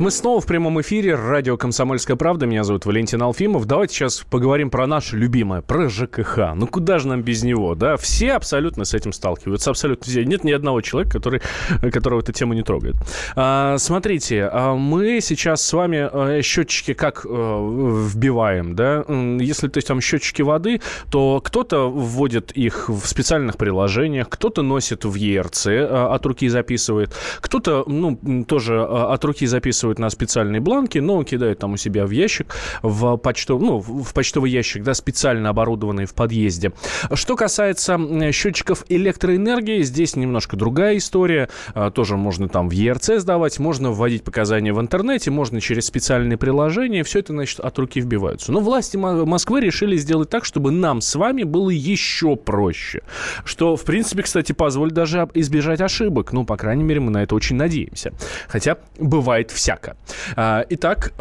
Мы 0.00 0.12
снова 0.12 0.40
в 0.40 0.46
прямом 0.46 0.80
эфире. 0.80 1.16
Радио 1.16 1.56
«Комсомольская 1.56 2.16
правда». 2.16 2.46
Меня 2.46 2.62
зовут 2.62 2.86
Валентин 2.86 3.20
Алфимов. 3.20 3.66
Давайте 3.66 3.94
сейчас 3.94 4.24
поговорим 4.30 4.70
про 4.70 4.86
наше 4.86 5.16
любимое, 5.16 5.60
про 5.60 5.88
ЖКХ. 5.88 6.54
Ну, 6.54 6.68
куда 6.68 7.00
же 7.00 7.08
нам 7.08 7.22
без 7.22 7.42
него, 7.42 7.74
да? 7.74 7.96
Все 7.96 8.34
абсолютно 8.34 8.84
с 8.84 8.94
этим 8.94 9.12
сталкиваются. 9.12 9.70
Абсолютно 9.70 10.06
все. 10.06 10.24
Нет 10.24 10.44
ни 10.44 10.52
одного 10.52 10.82
человека, 10.82 11.14
который, 11.14 11.42
которого 11.90 12.20
эта 12.20 12.32
тема 12.32 12.54
не 12.54 12.62
трогает. 12.62 12.94
А, 13.34 13.76
смотрите, 13.78 14.48
а 14.52 14.76
мы 14.76 15.20
сейчас 15.20 15.62
с 15.62 15.72
вами 15.72 16.08
а, 16.08 16.42
счетчики 16.42 16.94
как 16.94 17.26
а, 17.28 18.06
вбиваем, 18.08 18.76
да? 18.76 19.04
Если 19.40 19.66
то 19.66 19.78
есть 19.78 19.88
там 19.88 20.00
счетчики 20.00 20.42
воды, 20.42 20.80
то 21.10 21.40
кто-то 21.44 21.90
вводит 21.90 22.52
их 22.52 22.88
в 22.88 23.04
специальных 23.04 23.56
приложениях, 23.56 24.28
кто-то 24.28 24.62
носит 24.62 25.04
в 25.04 25.16
ERC, 25.16 25.88
а, 25.90 26.14
от 26.14 26.24
руки 26.24 26.46
записывает, 26.46 27.16
кто-то, 27.40 27.82
ну, 27.88 28.44
тоже 28.46 28.80
от 28.80 29.24
руки 29.24 29.44
записывает 29.44 29.87
записывают 29.88 29.98
на 29.98 30.10
специальные 30.10 30.60
бланки, 30.60 30.98
но 30.98 31.22
кидают 31.24 31.58
там 31.58 31.72
у 31.72 31.76
себя 31.76 32.06
в 32.06 32.10
ящик, 32.10 32.54
в, 32.82 33.16
почтов, 33.16 33.60
ну, 33.60 33.78
в 33.78 34.12
почтовый 34.12 34.50
ящик, 34.50 34.82
да, 34.82 34.94
специально 34.94 35.48
оборудованный 35.48 36.06
в 36.06 36.14
подъезде. 36.14 36.72
Что 37.12 37.36
касается 37.36 37.98
счетчиков 38.32 38.84
электроэнергии, 38.88 39.82
здесь 39.82 40.16
немножко 40.16 40.56
другая 40.56 40.96
история. 40.96 41.48
А, 41.74 41.90
тоже 41.90 42.16
можно 42.16 42.48
там 42.48 42.68
в 42.68 42.72
ERC 42.72 43.20
сдавать, 43.20 43.58
можно 43.58 43.90
вводить 43.90 44.24
показания 44.24 44.72
в 44.72 44.80
интернете, 44.80 45.30
можно 45.30 45.60
через 45.60 45.86
специальные 45.86 46.36
приложения. 46.36 47.02
Все 47.02 47.20
это, 47.20 47.32
значит, 47.32 47.60
от 47.60 47.78
руки 47.78 48.00
вбиваются. 48.00 48.52
Но 48.52 48.60
власти 48.60 48.96
Москвы 48.96 49.60
решили 49.60 49.96
сделать 49.96 50.30
так, 50.30 50.44
чтобы 50.44 50.70
нам 50.70 51.00
с 51.00 51.14
вами 51.14 51.44
было 51.44 51.70
еще 51.70 52.36
проще. 52.36 53.02
Что, 53.44 53.76
в 53.76 53.84
принципе, 53.84 54.22
кстати, 54.22 54.52
позволит 54.52 54.94
даже 54.94 55.28
избежать 55.34 55.80
ошибок. 55.80 56.32
Ну, 56.32 56.44
по 56.44 56.56
крайней 56.56 56.84
мере, 56.84 57.00
мы 57.00 57.10
на 57.10 57.22
это 57.22 57.34
очень 57.34 57.56
надеемся. 57.56 58.12
Хотя 58.48 58.76
бывает 58.98 59.50
всякое 59.50 59.77
всяко. 59.78 59.96
А, 60.36 60.64
итак, 60.68 61.12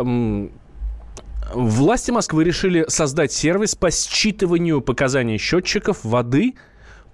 Власти 1.54 2.12
Москвы 2.12 2.44
решили 2.44 2.86
создать 2.90 3.32
сервис 3.32 3.76
по 3.76 3.88
считыванию 3.88 4.82
показаний 4.82 5.38
счетчиков 5.38 6.04
воды 6.04 6.56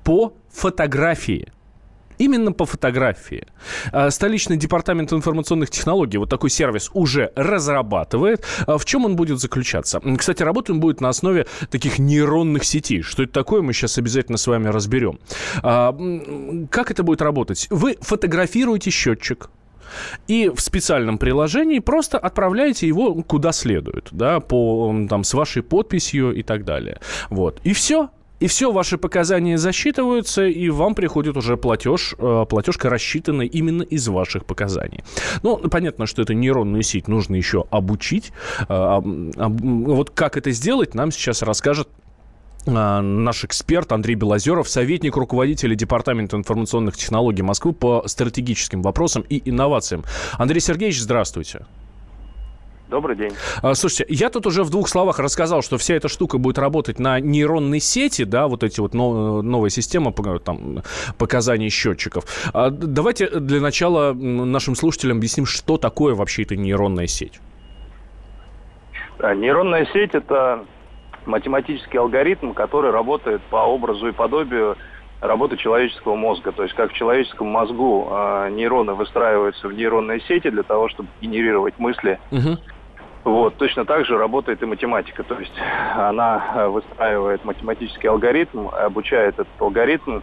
по 0.03 0.33
фотографии. 0.51 1.51
Именно 2.19 2.51
по 2.51 2.65
фотографии. 2.65 3.47
А, 3.91 4.09
столичный 4.11 4.57
департамент 4.57 5.11
информационных 5.13 5.69
технологий 5.71 6.17
вот 6.17 6.29
такой 6.29 6.49
сервис 6.49 6.89
уже 6.93 7.31
разрабатывает. 7.35 8.45
А, 8.65 8.77
в 8.77 8.85
чем 8.85 9.05
он 9.05 9.15
будет 9.15 9.39
заключаться? 9.39 9.99
Кстати, 10.17 10.43
работать 10.43 10.75
будет 10.77 11.01
на 11.01 11.09
основе 11.09 11.45
таких 11.69 11.99
нейронных 11.99 12.63
сетей. 12.63 13.01
Что 13.01 13.23
это 13.23 13.33
такое, 13.33 13.61
мы 13.61 13.73
сейчас 13.73 13.97
обязательно 13.97 14.37
с 14.37 14.47
вами 14.47 14.67
разберем. 14.67 15.19
Как 15.61 16.91
это 16.91 17.03
будет 17.03 17.21
работать? 17.21 17.67
Вы 17.69 17.97
фотографируете 18.01 18.89
счетчик, 18.91 19.49
и 20.27 20.49
в 20.49 20.59
специальном 20.61 21.17
приложении 21.17 21.79
просто 21.79 22.17
отправляете 22.17 22.87
его 22.87 23.15
куда 23.23 23.51
следует, 23.51 24.09
да, 24.11 24.39
по, 24.39 24.93
там, 25.09 25.23
с 25.23 25.33
вашей 25.33 25.63
подписью 25.63 26.33
и 26.33 26.43
так 26.43 26.65
далее. 26.65 26.99
Вот. 27.29 27.59
И 27.63 27.73
все. 27.73 28.09
И 28.43 28.47
все, 28.47 28.73
ваши 28.73 28.97
показания 28.97 29.57
засчитываются, 29.57 30.45
и 30.45 30.69
вам 30.69 30.95
приходит 30.95 31.37
уже 31.37 31.55
платеж, 31.55 32.13
э, 32.17 32.45
платежка 32.49 32.89
рассчитанная 32.89 33.45
именно 33.45 33.83
из 33.83 34.05
ваших 34.09 34.43
показаний. 34.45 35.01
Ну, 35.43 35.57
понятно, 35.57 36.07
что 36.07 36.23
это 36.23 36.33
нейронную 36.33 36.83
сеть 36.83 37.07
нужно 37.07 37.35
еще 37.35 37.63
обучить. 37.69 38.33
Э, 38.67 38.99
вот 39.01 40.09
как 40.09 40.35
это 40.35 40.51
сделать, 40.51 40.93
нам 40.93 41.11
сейчас 41.11 41.41
расскажет 41.41 41.87
наш 42.65 43.43
эксперт 43.43 43.91
Андрей 43.91 44.15
Белозеров, 44.15 44.69
советник 44.69 45.15
руководителя 45.15 45.75
Департамента 45.75 46.37
информационных 46.37 46.97
технологий 46.97 47.41
Москвы 47.41 47.73
по 47.73 48.03
стратегическим 48.07 48.81
вопросам 48.81 49.23
и 49.27 49.41
инновациям. 49.49 50.03
Андрей 50.37 50.59
Сергеевич, 50.59 51.01
здравствуйте. 51.01 51.65
Добрый 52.89 53.15
день. 53.15 53.31
А, 53.63 53.73
слушайте, 53.73 54.05
я 54.13 54.29
тут 54.29 54.45
уже 54.45 54.63
в 54.63 54.69
двух 54.69 54.87
словах 54.87 55.17
рассказал, 55.17 55.63
что 55.63 55.79
вся 55.79 55.95
эта 55.95 56.07
штука 56.09 56.37
будет 56.37 56.59
работать 56.59 56.99
на 56.99 57.19
нейронной 57.19 57.79
сети, 57.79 58.23
да, 58.23 58.47
вот 58.47 58.63
эти 58.63 58.79
вот 58.79 58.93
новая 58.93 59.69
система 59.71 60.11
там, 60.11 60.83
показаний 61.17 61.69
счетчиков. 61.69 62.25
А 62.53 62.69
давайте 62.69 63.39
для 63.39 63.61
начала 63.61 64.13
нашим 64.13 64.75
слушателям 64.75 65.17
объясним, 65.17 65.47
что 65.47 65.77
такое 65.77 66.13
вообще 66.13 66.43
эта 66.43 66.55
нейронная 66.55 67.07
сеть. 67.07 67.39
Нейронная 69.19 69.87
сеть– 69.91 70.11
это 70.13 70.65
математический 71.25 71.99
алгоритм, 71.99 72.53
который 72.53 72.91
работает 72.91 73.41
по 73.43 73.57
образу 73.57 74.07
и 74.07 74.11
подобию 74.11 74.77
работы 75.21 75.57
человеческого 75.57 76.15
мозга. 76.15 76.51
То 76.51 76.63
есть 76.63 76.75
как 76.75 76.91
в 76.91 76.95
человеческом 76.95 77.47
мозгу 77.47 78.07
э, 78.09 78.49
нейроны 78.51 78.93
выстраиваются 78.93 79.67
в 79.67 79.73
нейронные 79.73 80.19
сети 80.21 80.49
для 80.49 80.63
того, 80.63 80.89
чтобы 80.89 81.09
генерировать 81.21 81.79
мысли. 81.79 82.19
Угу. 82.31 82.57
Вот, 83.23 83.55
точно 83.55 83.85
так 83.85 84.05
же 84.05 84.17
работает 84.17 84.61
и 84.61 84.65
математика. 84.65 85.23
То 85.23 85.39
есть 85.39 85.53
она 85.95 86.67
выстраивает 86.67 87.45
математический 87.45 88.09
алгоритм, 88.09 88.67
обучает 88.67 89.35
этот 89.35 89.47
алгоритм 89.59 90.19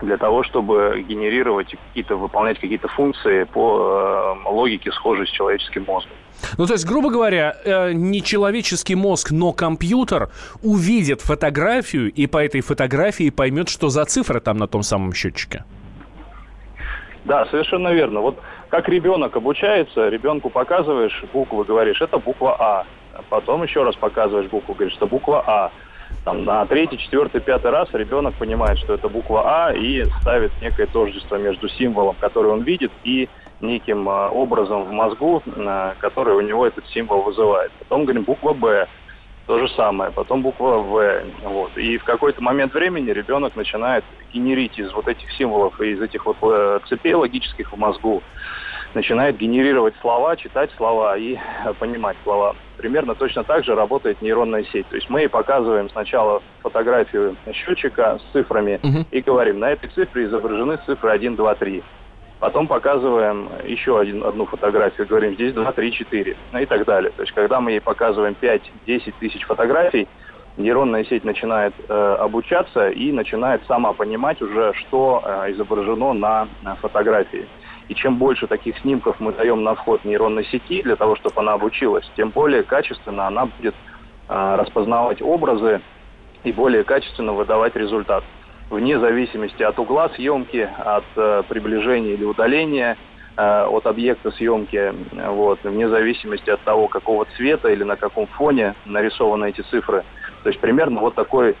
для 0.00 0.16
того, 0.16 0.42
чтобы 0.44 1.04
генерировать 1.08 1.74
какие-то, 1.88 2.16
выполнять 2.16 2.58
какие-то 2.58 2.88
функции 2.88 3.44
по 3.44 4.36
э, 4.46 4.48
логике, 4.48 4.92
схожей 4.92 5.26
с 5.26 5.30
человеческим 5.30 5.84
мозгом. 5.86 6.12
Ну, 6.56 6.66
то 6.66 6.74
есть, 6.74 6.86
грубо 6.86 7.10
говоря, 7.10 7.56
э, 7.64 7.92
не 7.92 8.22
человеческий 8.22 8.94
мозг, 8.94 9.30
но 9.32 9.52
компьютер 9.52 10.30
увидит 10.62 11.20
фотографию 11.20 12.12
и 12.12 12.26
по 12.26 12.38
этой 12.38 12.60
фотографии 12.60 13.30
поймет, 13.30 13.68
что 13.68 13.88
за 13.88 14.04
цифра 14.04 14.40
там 14.40 14.58
на 14.58 14.68
том 14.68 14.82
самом 14.82 15.12
счетчике. 15.12 15.64
Да, 17.24 17.46
совершенно 17.46 17.92
верно. 17.92 18.20
Вот 18.20 18.38
как 18.68 18.88
ребенок 18.88 19.36
обучается, 19.36 20.08
ребенку 20.08 20.50
показываешь 20.50 21.24
буквы, 21.32 21.64
говоришь, 21.64 22.00
это 22.00 22.18
буква 22.18 22.56
А. 22.58 22.86
Потом 23.28 23.62
еще 23.64 23.82
раз 23.82 23.96
показываешь 23.96 24.48
букву, 24.48 24.74
говоришь, 24.74 24.96
это 24.96 25.06
буква 25.06 25.42
А. 25.46 25.70
Там, 26.28 26.44
на 26.44 26.66
третий, 26.66 26.98
четвертый, 26.98 27.40
пятый 27.40 27.70
раз 27.70 27.88
ребенок 27.94 28.34
понимает, 28.34 28.78
что 28.80 28.92
это 28.92 29.08
буква 29.08 29.44
А 29.46 29.72
и 29.72 30.04
ставит 30.20 30.52
некое 30.60 30.84
тождество 30.84 31.36
между 31.36 31.70
символом, 31.70 32.16
который 32.20 32.50
он 32.50 32.64
видит, 32.64 32.92
и 33.02 33.30
неким 33.62 34.06
а, 34.10 34.28
образом 34.28 34.84
в 34.84 34.92
мозгу, 34.92 35.42
а, 35.46 35.94
который 35.98 36.34
у 36.34 36.42
него 36.42 36.66
этот 36.66 36.86
символ 36.88 37.22
вызывает. 37.22 37.72
Потом 37.78 38.04
говорим 38.04 38.24
буква 38.24 38.52
Б, 38.52 38.86
то 39.46 39.58
же 39.58 39.70
самое, 39.70 40.10
потом 40.10 40.42
буква 40.42 40.76
В. 40.76 41.22
Вот. 41.44 41.78
И 41.78 41.96
в 41.96 42.04
какой-то 42.04 42.42
момент 42.42 42.74
времени 42.74 43.10
ребенок 43.10 43.56
начинает 43.56 44.04
генерить 44.30 44.78
из 44.78 44.92
вот 44.92 45.08
этих 45.08 45.32
символов 45.32 45.80
и 45.80 45.92
из 45.92 46.02
этих 46.02 46.26
вот 46.26 46.36
э, 46.42 46.80
цепей 46.90 47.14
логических 47.14 47.72
в 47.72 47.76
мозгу, 47.78 48.22
начинает 48.94 49.36
генерировать 49.36 49.94
слова, 50.00 50.36
читать 50.36 50.70
слова 50.76 51.16
и 51.16 51.36
э, 51.36 51.72
понимать 51.78 52.16
слова. 52.22 52.56
Примерно 52.76 53.14
точно 53.14 53.44
так 53.44 53.64
же 53.64 53.74
работает 53.74 54.22
нейронная 54.22 54.64
сеть. 54.64 54.86
То 54.88 54.96
есть 54.96 55.10
мы 55.10 55.20
ей 55.20 55.28
показываем 55.28 55.90
сначала 55.90 56.42
фотографию 56.62 57.36
счетчика 57.52 58.18
с 58.18 58.32
цифрами 58.32 58.80
uh-huh. 58.82 59.06
и 59.10 59.20
говорим, 59.20 59.58
на 59.58 59.70
этой 59.70 59.90
цифре 59.90 60.24
изображены 60.24 60.78
цифры 60.86 61.10
1, 61.10 61.36
2, 61.36 61.54
3. 61.54 61.82
Потом 62.40 62.68
показываем 62.68 63.48
еще 63.64 63.98
один, 63.98 64.22
одну 64.22 64.46
фотографию, 64.46 65.08
говорим, 65.08 65.34
здесь 65.34 65.52
2, 65.52 65.72
3, 65.72 65.92
4, 65.92 66.36
ну 66.52 66.58
и 66.60 66.66
так 66.66 66.84
далее. 66.84 67.10
То 67.16 67.22
есть, 67.22 67.34
когда 67.34 67.60
мы 67.60 67.72
ей 67.72 67.80
показываем 67.80 68.36
5-10 68.40 69.14
тысяч 69.18 69.44
фотографий, 69.44 70.06
нейронная 70.56 71.04
сеть 71.04 71.24
начинает 71.24 71.74
э, 71.88 72.16
обучаться 72.20 72.90
и 72.90 73.10
начинает 73.10 73.62
сама 73.66 73.92
понимать 73.92 74.40
уже, 74.40 74.72
что 74.74 75.22
э, 75.24 75.52
изображено 75.52 76.12
на, 76.12 76.48
на 76.62 76.76
фотографии. 76.76 77.46
И 77.88 77.94
чем 77.94 78.16
больше 78.16 78.46
таких 78.46 78.78
снимков 78.78 79.18
мы 79.18 79.32
даем 79.32 79.62
на 79.62 79.74
вход 79.74 80.04
нейронной 80.04 80.44
сети 80.46 80.82
для 80.82 80.96
того, 80.96 81.16
чтобы 81.16 81.40
она 81.40 81.54
обучилась, 81.54 82.08
тем 82.16 82.30
более 82.30 82.62
качественно 82.62 83.26
она 83.26 83.46
будет 83.46 83.74
э, 84.28 84.56
распознавать 84.58 85.22
образы 85.22 85.80
и 86.44 86.52
более 86.52 86.84
качественно 86.84 87.32
выдавать 87.32 87.76
результат 87.76 88.24
вне 88.70 88.98
зависимости 88.98 89.62
от 89.62 89.78
угла 89.78 90.10
съемки, 90.10 90.68
от 90.78 91.04
э, 91.16 91.42
приближения 91.48 92.12
или 92.12 92.24
удаления 92.24 92.96
э, 93.36 93.64
от 93.64 93.86
объекта 93.86 94.30
съемки, 94.32 94.92
вот, 95.12 95.60
вне 95.64 95.88
зависимости 95.88 96.50
от 96.50 96.60
того, 96.60 96.88
какого 96.88 97.26
цвета 97.36 97.70
или 97.70 97.84
на 97.84 97.96
каком 97.96 98.26
фоне 98.26 98.74
нарисованы 98.84 99.48
эти 99.48 99.62
цифры. 99.62 100.04
То 100.42 100.50
есть 100.50 100.60
примерно 100.60 101.00
вот 101.00 101.14
такой 101.14 101.56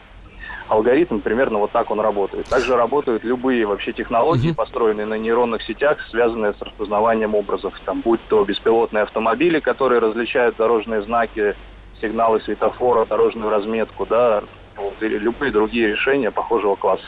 алгоритм, 0.68 1.20
примерно 1.20 1.58
вот 1.58 1.72
так 1.72 1.90
он 1.90 2.00
работает. 2.00 2.46
Также 2.46 2.76
работают 2.76 3.24
любые 3.24 3.66
вообще 3.66 3.92
технологии, 3.92 4.52
построенные 4.52 5.06
на 5.06 5.14
нейронных 5.14 5.62
сетях, 5.62 5.98
связанные 6.10 6.54
с 6.54 6.60
распознаванием 6.62 7.34
образов. 7.34 7.74
Там, 7.84 8.00
будь 8.00 8.20
то 8.28 8.44
беспилотные 8.44 9.02
автомобили, 9.02 9.60
которые 9.60 10.00
различают 10.00 10.56
дорожные 10.56 11.02
знаки, 11.02 11.54
сигналы 12.00 12.40
светофора, 12.42 13.06
дорожную 13.06 13.50
разметку, 13.50 14.06
да, 14.06 14.42
вот, 14.76 14.94
или 15.02 15.18
любые 15.18 15.52
другие 15.52 15.88
решения 15.88 16.30
похожего 16.30 16.76
класса. 16.76 17.04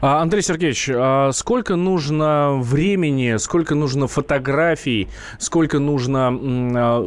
А, 0.00 0.20
Андрей 0.20 0.42
Сергеевич, 0.42 0.90
а 0.92 1.30
сколько 1.32 1.76
нужно 1.76 2.58
времени, 2.60 3.36
сколько 3.38 3.74
нужно 3.74 4.06
фотографий, 4.06 5.08
сколько 5.38 5.78
нужно 5.78 6.28
а, 6.28 7.02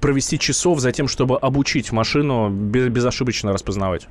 провести 0.00 0.38
часов 0.38 0.80
за 0.80 0.92
тем, 0.92 1.08
чтобы 1.08 1.38
обучить 1.38 1.90
машину 1.92 2.50
безошибочно 2.50 3.52
распознавать? 3.52 4.08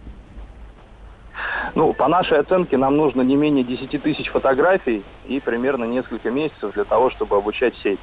Ну, 1.77 1.93
по 1.93 2.07
нашей 2.07 2.39
оценке, 2.39 2.75
нам 2.75 2.97
нужно 2.97 3.21
не 3.21 3.35
менее 3.35 3.63
10 3.63 4.01
тысяч 4.01 4.31
фотографий 4.31 5.03
и 5.27 5.39
примерно 5.39 5.83
несколько 5.83 6.31
месяцев 6.31 6.73
для 6.73 6.85
того, 6.85 7.11
чтобы 7.11 7.37
обучать 7.37 7.75
сеть. 7.83 7.99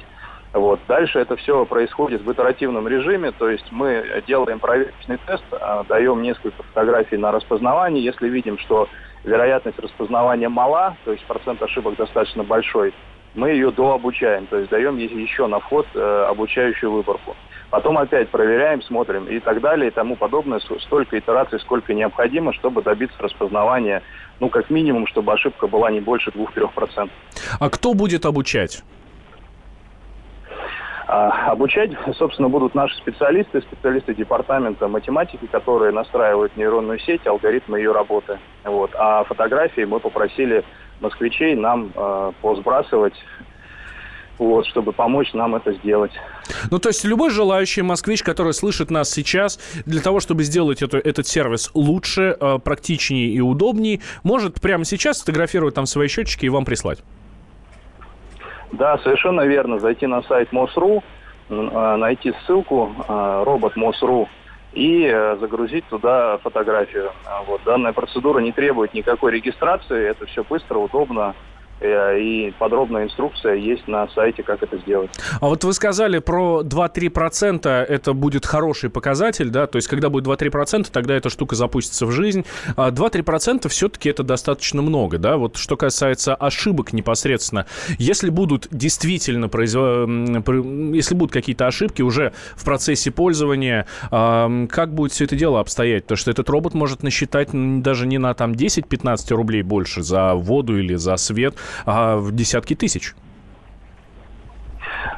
Вот. 0.53 0.79
Дальше 0.87 1.19
это 1.19 1.35
все 1.35 1.65
происходит 1.65 2.21
в 2.21 2.31
итеративном 2.31 2.87
режиме, 2.87 3.33
то 3.33 3.49
есть 3.49 3.65
мы 3.71 4.23
делаем 4.27 4.59
проверочный 4.59 5.17
тест, 5.27 5.43
а, 5.51 5.83
даем 5.89 6.21
несколько 6.21 6.63
фотографий 6.63 7.17
на 7.17 7.33
распознавание. 7.33 8.01
Если 8.01 8.29
видим, 8.29 8.57
что 8.59 8.87
вероятность 9.25 9.77
распознавания 9.77 10.47
мала, 10.47 10.95
то 11.03 11.11
есть 11.11 11.25
процент 11.25 11.61
ошибок 11.61 11.97
достаточно 11.97 12.43
большой, 12.43 12.93
мы 13.35 13.49
ее 13.49 13.71
дообучаем, 13.71 14.47
то 14.47 14.57
есть 14.57 14.71
даем 14.71 14.97
еще 14.97 15.47
на 15.47 15.59
вход 15.59 15.85
э, 15.93 16.25
обучающую 16.29 16.91
выборку. 16.91 17.35
Потом 17.69 17.97
опять 17.97 18.29
проверяем, 18.29 18.81
смотрим 18.81 19.25
и 19.25 19.39
так 19.39 19.59
далее 19.59 19.89
и 19.89 19.91
тому 19.91 20.15
подобное. 20.15 20.59
Столько 20.59 21.19
итераций, 21.19 21.59
сколько 21.59 21.93
необходимо, 21.93 22.53
чтобы 22.53 22.81
добиться 22.81 23.21
распознавания, 23.21 24.01
ну, 24.39 24.49
как 24.49 24.69
минимум, 24.69 25.07
чтобы 25.07 25.33
ошибка 25.33 25.67
была 25.67 25.91
не 25.91 25.99
больше 25.99 26.29
2-3%. 26.31 27.09
А 27.59 27.69
кто 27.69 27.93
будет 27.93 28.25
обучать? 28.25 28.83
А, 31.07 31.51
обучать, 31.51 31.91
собственно, 32.17 32.49
будут 32.49 32.73
наши 32.73 32.95
специалисты, 32.97 33.61
специалисты 33.61 34.15
департамента 34.15 34.87
математики, 34.87 35.45
которые 35.51 35.91
настраивают 35.91 36.55
нейронную 36.57 36.99
сеть, 36.99 37.27
алгоритмы 37.27 37.77
ее 37.77 37.91
работы. 37.91 38.39
Вот. 38.63 38.91
А 38.95 39.23
фотографии 39.25 39.81
мы 39.81 39.99
попросили 39.99 40.63
москвичей 41.01 41.55
нам 41.55 41.91
э, 41.95 42.31
посбрасывать 42.41 43.15
вот, 44.37 44.65
чтобы 44.67 44.91
помочь 44.91 45.33
нам 45.33 45.55
это 45.55 45.73
сделать. 45.73 46.11
Ну, 46.69 46.79
то 46.79 46.89
есть 46.89 47.05
любой 47.05 47.29
желающий 47.29 47.81
москвич, 47.81 48.21
который 48.21 48.53
слышит 48.53 48.91
нас 48.91 49.09
сейчас, 49.09 49.59
для 49.85 50.01
того, 50.01 50.19
чтобы 50.19 50.43
сделать 50.43 50.81
это, 50.81 50.97
этот 50.97 51.27
сервис 51.27 51.71
лучше, 51.73 52.35
э, 52.39 52.59
практичнее 52.59 53.27
и 53.29 53.39
удобнее, 53.39 54.01
может 54.23 54.59
прямо 54.61 54.83
сейчас 54.85 55.19
сфотографировать 55.19 55.75
там 55.75 55.85
свои 55.85 56.07
счетчики 56.07 56.45
и 56.45 56.49
вам 56.49 56.65
прислать. 56.65 56.99
Да, 58.71 58.97
совершенно 58.99 59.41
верно. 59.41 59.79
Зайти 59.79 60.05
на 60.05 60.21
сайт 60.23 60.51
МОСРУ, 60.51 61.03
а, 61.49 61.97
найти 61.97 62.33
ссылку 62.45 62.91
а, 63.07 63.43
робот 63.43 63.75
МОСРУ 63.75 64.27
и 64.75 65.05
э, 65.05 65.37
загрузить 65.37 65.85
туда 65.85 66.37
фотографию. 66.39 67.11
А 67.25 67.41
вот. 67.43 67.61
Данная 67.65 67.93
процедура 67.93 68.39
не 68.39 68.51
требует 68.51 68.93
никакой 68.93 69.31
регистрации, 69.31 70.09
это 70.09 70.25
все 70.25 70.43
быстро, 70.43 70.77
удобно, 70.77 71.33
и 72.17 72.51
подробная 72.57 73.05
инструкция 73.05 73.55
есть 73.55 73.87
на 73.87 74.07
сайте, 74.09 74.43
как 74.43 74.63
это 74.63 74.77
сделать. 74.77 75.11
А 75.41 75.47
вот 75.47 75.63
вы 75.63 75.73
сказали 75.73 76.19
про 76.19 76.61
2-3%, 76.63 77.67
это 77.67 78.13
будет 78.13 78.45
хороший 78.45 78.89
показатель, 78.89 79.49
да, 79.49 79.67
то 79.67 79.77
есть 79.77 79.87
когда 79.87 80.09
будет 80.09 80.25
2-3%, 80.25 80.87
тогда 80.91 81.15
эта 81.15 81.29
штука 81.29 81.55
запустится 81.55 82.05
в 82.05 82.11
жизнь. 82.11 82.45
2-3% 82.75 83.65
а 83.65 83.69
все-таки 83.69 84.09
это 84.09 84.23
достаточно 84.23 84.81
много, 84.81 85.17
да, 85.17 85.37
вот 85.37 85.57
что 85.57 85.77
касается 85.77 86.35
ошибок 86.35 86.93
непосредственно. 86.93 87.65
Если 87.97 88.29
будут 88.29 88.67
действительно 88.71 89.49
производ... 89.49 90.09
если 90.09 91.15
будут 91.15 91.31
какие-то 91.31 91.67
ошибки 91.67 92.01
уже 92.01 92.33
в 92.55 92.65
процессе 92.65 93.11
пользования, 93.11 93.85
как 94.09 94.93
будет 94.93 95.11
все 95.11 95.25
это 95.25 95.35
дело 95.35 95.59
обстоять? 95.59 96.03
Потому 96.03 96.17
что 96.17 96.31
этот 96.31 96.49
робот 96.49 96.73
может 96.73 97.03
насчитать 97.03 97.49
даже 97.53 98.07
не 98.07 98.17
на 98.17 98.33
там 98.33 98.51
10-15 98.53 99.33
рублей 99.33 99.61
больше 99.61 100.01
за 100.01 100.33
воду 100.33 100.77
или 100.77 100.95
за 100.95 101.17
свет, 101.17 101.55
а 101.85 102.17
в 102.17 102.31
десятки 102.31 102.75
тысяч? 102.75 103.13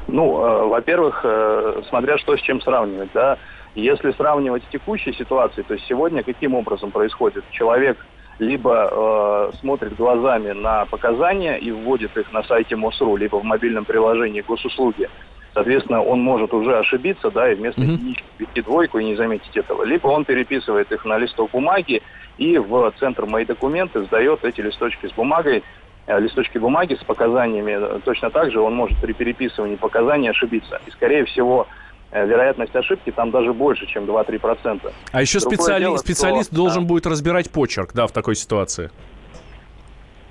Ну, 0.08 0.46
э, 0.46 0.68
во-первых, 0.68 1.22
э, 1.24 1.82
смотря 1.90 2.18
что 2.18 2.38
с 2.38 2.42
чем 2.42 2.62
сравнивать, 2.62 3.10
да. 3.14 3.38
Если 3.76 4.12
сравнивать 4.12 4.64
с 4.64 4.72
текущей 4.72 5.14
ситуацией, 5.14 5.66
то 5.68 5.74
есть 5.74 5.86
сегодня 5.88 6.24
каким 6.24 6.56
образом 6.56 6.92
происходит? 6.92 7.44
Человек 7.52 7.98
либо 8.40 8.90
э, 8.92 9.58
смотрит 9.60 9.96
глазами 9.96 10.52
на 10.52 10.86
показания 10.86 11.58
и 11.58 11.72
вводит 11.72 12.16
их 12.18 12.32
на 12.32 12.44
сайте 12.44 12.76
МОСРУ, 12.76 13.16
либо 13.16 13.38
в 13.38 13.44
мобильном 13.44 13.86
приложении 13.86 14.42
госуслуги. 14.42 15.10
Соответственно, 15.54 16.04
он 16.04 16.22
может 16.22 16.54
уже 16.54 16.78
ошибиться, 16.78 17.32
да, 17.32 17.52
и 17.52 17.56
вместо 17.56 17.82
mm-hmm. 17.82 17.94
единички 17.94 18.24
ввести 18.38 18.62
двойку 18.62 19.00
и 19.00 19.06
не 19.06 19.16
заметить 19.16 19.58
этого. 19.58 19.84
Либо 19.84 20.08
он 20.08 20.24
переписывает 20.24 20.92
их 20.92 21.04
на 21.04 21.18
листок 21.18 21.50
бумаги 21.52 22.04
и 22.38 22.60
в 22.60 22.94
центр 23.00 23.26
«Мои 23.26 23.44
документы» 23.44 24.04
сдает 24.04 24.46
эти 24.46 24.62
листочки 24.62 25.08
с 25.08 25.12
бумагой, 25.14 25.64
листочки 26.08 26.58
бумаги 26.58 26.96
с 26.96 27.04
показаниями. 27.04 28.00
Точно 28.06 28.30
так 28.30 28.52
же 28.52 28.60
он 28.60 28.74
может 28.74 28.98
при 29.00 29.14
переписывании 29.14 29.76
показаний 29.76 30.30
ошибиться. 30.30 30.82
И, 30.88 30.92
скорее 30.92 31.26
всего, 31.26 31.68
э, 32.12 32.26
вероятность 32.26 32.76
ошибки 32.76 33.12
там 33.12 33.32
даже 33.32 33.54
больше, 33.54 33.86
чем 33.88 34.06
2-3%. 34.06 34.92
А 35.12 35.22
еще 35.22 35.40
специали... 35.40 35.84
дело, 35.84 35.98
специалист 35.98 36.48
что... 36.48 36.56
должен 36.56 36.84
да. 36.84 36.88
будет 36.88 37.06
разбирать 37.06 37.52
почерк, 37.52 37.92
да, 37.94 38.08
в 38.08 38.12
такой 38.12 38.36
ситуации. 38.36 38.90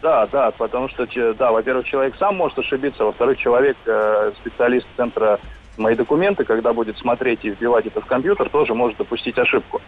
Да, 0.02 0.26
да, 0.26 0.50
потому 0.52 0.88
что, 0.88 1.06
да, 1.34 1.52
во-первых, 1.52 1.86
человек 1.86 2.14
сам 2.18 2.36
может 2.36 2.58
ошибиться, 2.58 3.04
во-вторых, 3.04 3.38
человек, 3.38 3.76
э, 3.86 4.32
специалист 4.40 4.86
центра 4.96 5.40
мои 5.76 5.94
документы, 5.94 6.44
когда 6.44 6.72
будет 6.72 6.96
смотреть 6.98 7.44
и 7.44 7.50
вбивать 7.50 7.86
это 7.86 8.00
в 8.00 8.06
компьютер, 8.06 8.48
тоже 8.48 8.74
может 8.74 8.96
допустить 8.98 9.38
ошибку. 9.38 9.80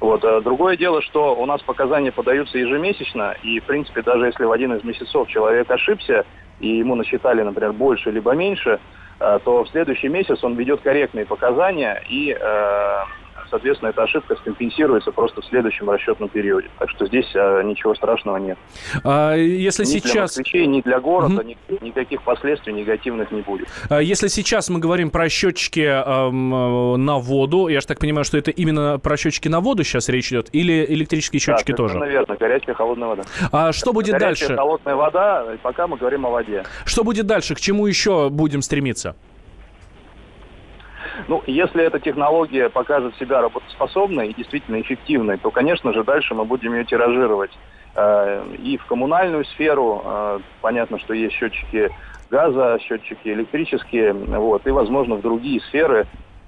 Вот. 0.00 0.24
А 0.24 0.40
другое 0.40 0.76
дело, 0.76 1.00
что 1.02 1.34
у 1.34 1.46
нас 1.46 1.62
показания 1.62 2.12
подаются 2.12 2.58
ежемесячно, 2.58 3.34
и, 3.42 3.60
в 3.60 3.64
принципе, 3.64 4.02
даже 4.02 4.26
если 4.26 4.44
в 4.44 4.52
один 4.52 4.74
из 4.74 4.84
месяцев 4.84 5.28
человек 5.28 5.70
ошибся, 5.70 6.24
и 6.60 6.68
ему 6.78 6.94
насчитали, 6.94 7.42
например, 7.42 7.72
больше 7.72 8.10
либо 8.10 8.32
меньше, 8.32 8.78
э, 9.20 9.38
то 9.44 9.64
в 9.64 9.68
следующий 9.68 10.08
месяц 10.08 10.42
он 10.42 10.54
ведет 10.54 10.80
корректные 10.80 11.26
показания 11.26 12.02
и 12.08 12.36
э, 12.38 12.98
соответственно, 13.50 13.90
эта 13.90 14.02
ошибка 14.02 14.36
скомпенсируется 14.36 15.12
просто 15.12 15.40
в 15.40 15.44
следующем 15.46 15.90
расчетном 15.90 16.28
периоде. 16.28 16.68
Так 16.78 16.90
что 16.90 17.06
здесь 17.06 17.30
а, 17.34 17.62
ничего 17.62 17.94
страшного 17.94 18.36
нет. 18.36 18.58
А 19.04 19.34
если 19.34 19.84
ни 19.84 19.88
сейчас... 19.88 20.12
для 20.12 20.22
москвичей, 20.22 20.66
ни 20.66 20.80
для 20.80 21.00
города, 21.00 21.40
угу. 21.40 21.42
ни, 21.42 21.56
никаких 21.84 22.22
последствий 22.22 22.72
негативных 22.72 23.30
не 23.30 23.42
будет. 23.42 23.68
А 23.88 24.00
если 24.00 24.28
сейчас 24.28 24.68
мы 24.68 24.80
говорим 24.80 25.10
про 25.10 25.28
счетчики 25.28 25.80
эм, 25.80 27.04
на 27.04 27.18
воду, 27.18 27.68
я 27.68 27.80
же 27.80 27.86
так 27.86 27.98
понимаю, 27.98 28.24
что 28.24 28.38
это 28.38 28.50
именно 28.50 28.98
про 28.98 29.16
счетчики 29.16 29.48
на 29.48 29.60
воду 29.60 29.84
сейчас 29.84 30.08
речь 30.08 30.28
идет, 30.30 30.48
или 30.52 30.84
электрические 30.88 31.40
счетчики 31.40 31.72
да, 31.72 31.76
тоже? 31.76 31.98
наверное, 31.98 32.36
горячая 32.36 32.74
холодная 32.74 33.08
вода. 33.08 33.22
А 33.52 33.72
что 33.72 33.92
будет 33.92 34.12
горячая, 34.12 34.48
дальше? 34.48 34.56
холодная 34.56 34.94
вода, 34.94 35.46
пока 35.62 35.86
мы 35.86 35.96
говорим 35.96 36.26
о 36.26 36.30
воде. 36.30 36.64
Что 36.84 37.04
будет 37.04 37.26
дальше? 37.26 37.54
К 37.54 37.60
чему 37.60 37.86
еще 37.86 38.30
будем 38.30 38.62
стремиться? 38.62 39.16
Ну, 41.28 41.42
если 41.46 41.82
эта 41.82 41.98
технология 41.98 42.68
покажет 42.68 43.16
себя 43.16 43.40
работоспособной 43.42 44.28
и 44.28 44.34
действительно 44.34 44.80
эффективной, 44.80 45.38
то, 45.38 45.50
конечно 45.50 45.92
же, 45.92 46.04
дальше 46.04 46.34
мы 46.34 46.44
будем 46.44 46.74
ее 46.74 46.84
тиражировать 46.84 47.50
э, 47.94 48.54
и 48.58 48.76
в 48.76 48.86
коммунальную 48.86 49.44
сферу. 49.46 50.02
Э, 50.04 50.38
понятно, 50.60 50.98
что 50.98 51.14
есть 51.14 51.34
счетчики 51.34 51.90
газа, 52.30 52.78
счетчики 52.80 53.28
электрические, 53.28 54.12
вот, 54.12 54.66
и, 54.66 54.70
возможно, 54.70 55.16
в 55.16 55.22
другие 55.22 55.60
сферы, 55.60 56.06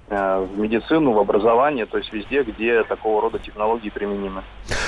в 0.09 0.57
медицину, 0.57 1.13
в 1.13 1.19
образование, 1.19 1.85
то 1.85 1.97
есть 1.97 2.11
везде, 2.11 2.43
где 2.43 2.83
такого 2.83 3.21
рода 3.21 3.39
технологии 3.39 3.89
применимы. 3.89 4.43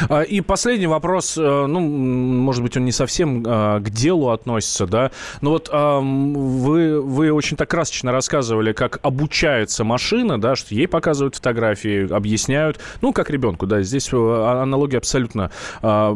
А, 0.09 0.21
и 0.21 0.41
последний 0.41 0.87
вопрос, 0.87 1.37
э, 1.37 1.41
ну, 1.41 1.79
может 1.79 2.63
быть, 2.63 2.75
он 2.77 2.85
не 2.85 2.91
совсем 2.91 3.43
э, 3.45 3.79
к 3.79 3.89
делу 3.89 4.29
относится, 4.29 4.87
да, 4.87 5.11
но 5.41 5.51
вот 5.51 5.69
вы, 5.71 7.01
вы 7.01 7.31
очень 7.31 7.57
так 7.57 7.69
красочно 7.69 8.11
рассказывали, 8.11 8.73
как 8.73 8.99
обучается 9.03 9.83
машина, 9.83 10.39
да, 10.39 10.55
что 10.55 10.73
ей 10.73 10.87
показывают 10.87 11.35
фотографии, 11.35 12.11
объясняют, 12.11 12.79
ну, 13.01 13.13
как 13.13 13.29
ребенку, 13.29 13.67
да, 13.67 13.81
здесь 13.81 14.11
аналогия 14.11 14.97
абсолютно, 14.97 15.51
а, 15.81 16.15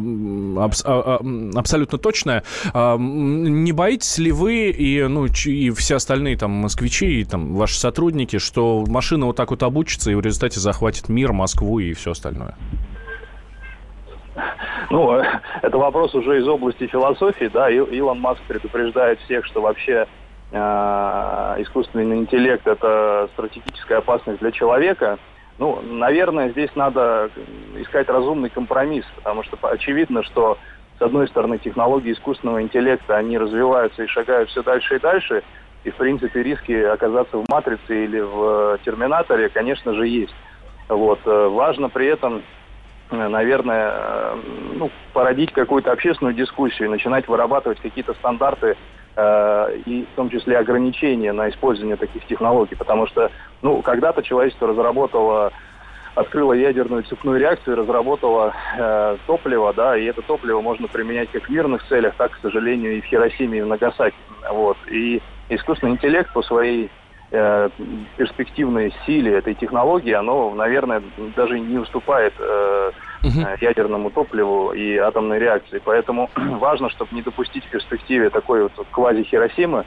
а, 0.84 1.20
абсолютно 1.54 1.98
точная. 1.98 2.42
Не 2.74 3.72
боитесь 3.72 4.18
ли 4.18 4.32
вы 4.32 4.70
и, 4.70 5.02
ну, 5.04 5.26
и 5.26 5.70
все 5.70 5.96
остальные 5.96 6.36
там 6.36 6.50
москвичи, 6.50 7.20
и 7.20 7.24
там 7.24 7.54
ваши 7.54 7.78
сотрудники, 7.78 8.38
что 8.38 8.84
машина 8.96 9.26
вот 9.26 9.36
так 9.36 9.50
вот 9.50 9.62
обучится 9.62 10.10
и 10.10 10.14
в 10.14 10.22
результате 10.22 10.58
захватит 10.58 11.10
мир, 11.10 11.32
Москву 11.32 11.78
и 11.80 11.92
все 11.92 12.12
остальное? 12.12 12.54
Ну, 14.90 15.20
это 15.62 15.76
вопрос 15.76 16.14
уже 16.14 16.40
из 16.40 16.48
области 16.48 16.86
философии, 16.86 17.50
да. 17.52 17.68
Илон 17.70 18.20
Маск 18.20 18.40
предупреждает 18.48 19.18
всех, 19.20 19.44
что 19.44 19.60
вообще 19.60 20.06
э, 20.50 20.56
искусственный 21.58 22.16
интеллект 22.16 22.66
это 22.66 23.28
стратегическая 23.34 23.98
опасность 23.98 24.40
для 24.40 24.50
человека. 24.52 25.18
Ну, 25.58 25.80
наверное, 25.82 26.50
здесь 26.50 26.70
надо 26.74 27.30
искать 27.76 28.08
разумный 28.08 28.48
компромисс, 28.48 29.04
потому 29.16 29.42
что 29.42 29.58
очевидно, 29.62 30.22
что 30.22 30.56
с 30.98 31.02
одной 31.02 31.28
стороны 31.28 31.58
технологии 31.58 32.12
искусственного 32.12 32.62
интеллекта, 32.62 33.16
они 33.16 33.36
развиваются 33.36 34.04
и 34.04 34.06
шагают 34.06 34.48
все 34.48 34.62
дальше 34.62 34.96
и 34.96 35.00
дальше, 35.00 35.42
и, 35.86 35.90
в 35.90 35.94
принципе, 35.94 36.42
риски 36.42 36.72
оказаться 36.72 37.38
в 37.38 37.44
«Матрице» 37.48 38.04
или 38.04 38.18
в 38.18 38.74
э, 38.74 38.78
«Терминаторе», 38.84 39.48
конечно 39.48 39.94
же, 39.94 40.08
есть. 40.08 40.34
Вот. 40.88 41.20
Э, 41.24 41.46
важно 41.46 41.88
при 41.88 42.08
этом, 42.08 42.42
э, 43.10 43.28
наверное, 43.28 44.34
ну, 44.74 44.90
породить 45.12 45.52
какую-то 45.52 45.92
общественную 45.92 46.34
дискуссию, 46.34 46.90
начинать 46.90 47.28
вырабатывать 47.28 47.80
какие-то 47.80 48.14
стандарты 48.14 48.76
и 49.86 50.06
в 50.12 50.14
том 50.14 50.28
числе 50.28 50.58
ограничения 50.58 51.32
на 51.32 51.48
использование 51.48 51.96
таких 51.96 52.26
технологий. 52.26 52.74
Потому 52.74 53.06
что 53.06 53.30
ну, 53.62 53.80
когда-то 53.80 54.22
человечество 54.22 54.68
разработало 54.68 55.52
открыла 56.14 56.52
ядерную 56.52 57.02
цепную 57.04 57.40
реакцию 57.40 57.76
и 57.76 57.80
разработала 57.80 58.54
э, 58.76 59.16
топливо, 59.26 59.72
да, 59.72 59.96
и 59.96 60.04
это 60.04 60.20
топливо 60.20 60.60
можно 60.60 60.86
применять 60.86 61.30
как 61.30 61.44
в 61.44 61.48
мирных 61.50 61.86
целях, 61.88 62.14
так, 62.16 62.32
к 62.32 62.38
сожалению, 62.42 62.98
и 62.98 63.00
в 63.00 63.04
Хиросиме, 63.04 63.58
и 63.58 63.62
в 63.62 63.66
Нагасаки. 63.66 64.16
Вот. 64.50 64.76
И 64.88 65.22
искусственный 65.48 65.92
интеллект 65.92 66.32
по 66.32 66.42
своей 66.42 66.90
э, 67.30 67.70
перспективной 68.16 68.94
силе 69.04 69.34
этой 69.34 69.54
технологии, 69.54 70.12
оно, 70.12 70.54
наверное, 70.54 71.02
даже 71.34 71.58
не 71.58 71.78
уступает 71.78 72.34
э, 72.38 72.90
uh 73.22 73.56
ядерному 73.60 74.10
топливу 74.10 74.72
и 74.72 74.96
атомной 74.96 75.38
реакции. 75.38 75.80
Поэтому 75.84 76.30
важно, 76.36 76.90
чтобы 76.90 77.14
не 77.14 77.22
допустить 77.22 77.64
в 77.64 77.70
перспективе 77.70 78.30
такой 78.30 78.62
вот 78.62 78.72
квази-Хиросимы, 78.92 79.84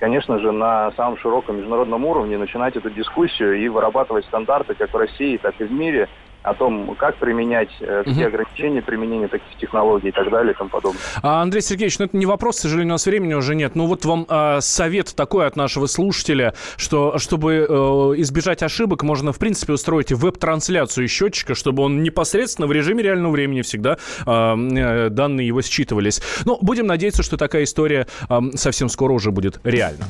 конечно 0.00 0.38
же, 0.38 0.52
на 0.52 0.92
самом 0.92 1.16
широком 1.18 1.56
международном 1.56 2.04
уровне 2.04 2.36
начинать 2.36 2.76
эту 2.76 2.90
дискуссию 2.90 3.54
и 3.58 3.68
вырабатывать 3.68 4.26
стандарты 4.26 4.74
как 4.74 4.92
в 4.92 4.96
России, 4.96 5.38
так 5.38 5.54
и 5.60 5.64
в 5.64 5.72
мире– 5.72 6.08
о 6.44 6.52
том, 6.52 6.94
как 6.96 7.16
применять, 7.16 7.70
э, 7.80 8.02
какие 8.04 8.26
угу. 8.26 8.34
ограничения 8.34 8.82
применения 8.82 9.28
таких 9.28 9.56
технологий 9.58 10.08
и 10.08 10.12
так 10.12 10.30
далее 10.30 10.52
и 10.52 10.56
тому 10.56 10.68
подобное. 10.68 11.00
А, 11.22 11.40
Андрей 11.40 11.62
Сергеевич, 11.62 11.98
ну 11.98 12.04
это 12.04 12.16
не 12.16 12.26
вопрос, 12.26 12.58
к 12.58 12.60
сожалению, 12.60 12.92
у 12.92 12.94
нас 12.94 13.06
времени 13.06 13.32
уже 13.32 13.54
нет. 13.54 13.74
Ну 13.74 13.86
вот 13.86 14.04
вам 14.04 14.26
э, 14.28 14.60
совет 14.60 15.14
такой 15.16 15.46
от 15.46 15.56
нашего 15.56 15.86
слушателя, 15.86 16.54
что 16.76 17.18
чтобы 17.18 17.66
э, 17.68 17.72
избежать 18.20 18.62
ошибок, 18.62 19.02
можно, 19.02 19.32
в 19.32 19.38
принципе, 19.38 19.72
устроить 19.72 20.12
веб-трансляцию 20.12 21.08
счетчика, 21.08 21.54
чтобы 21.54 21.82
он 21.82 22.02
непосредственно 22.02 22.68
в 22.68 22.72
режиме 22.72 23.02
реального 23.02 23.32
времени 23.32 23.62
всегда 23.62 23.96
э, 24.26 25.08
данные 25.10 25.46
его 25.46 25.62
считывались. 25.62 26.20
Но 26.44 26.58
будем 26.60 26.86
надеяться, 26.86 27.22
что 27.22 27.38
такая 27.38 27.64
история 27.64 28.06
э, 28.28 28.40
совсем 28.54 28.90
скоро 28.90 29.14
уже 29.14 29.30
будет 29.30 29.60
реальна. 29.64 30.04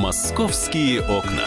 Московские 0.00 1.00
окна. 1.00 1.46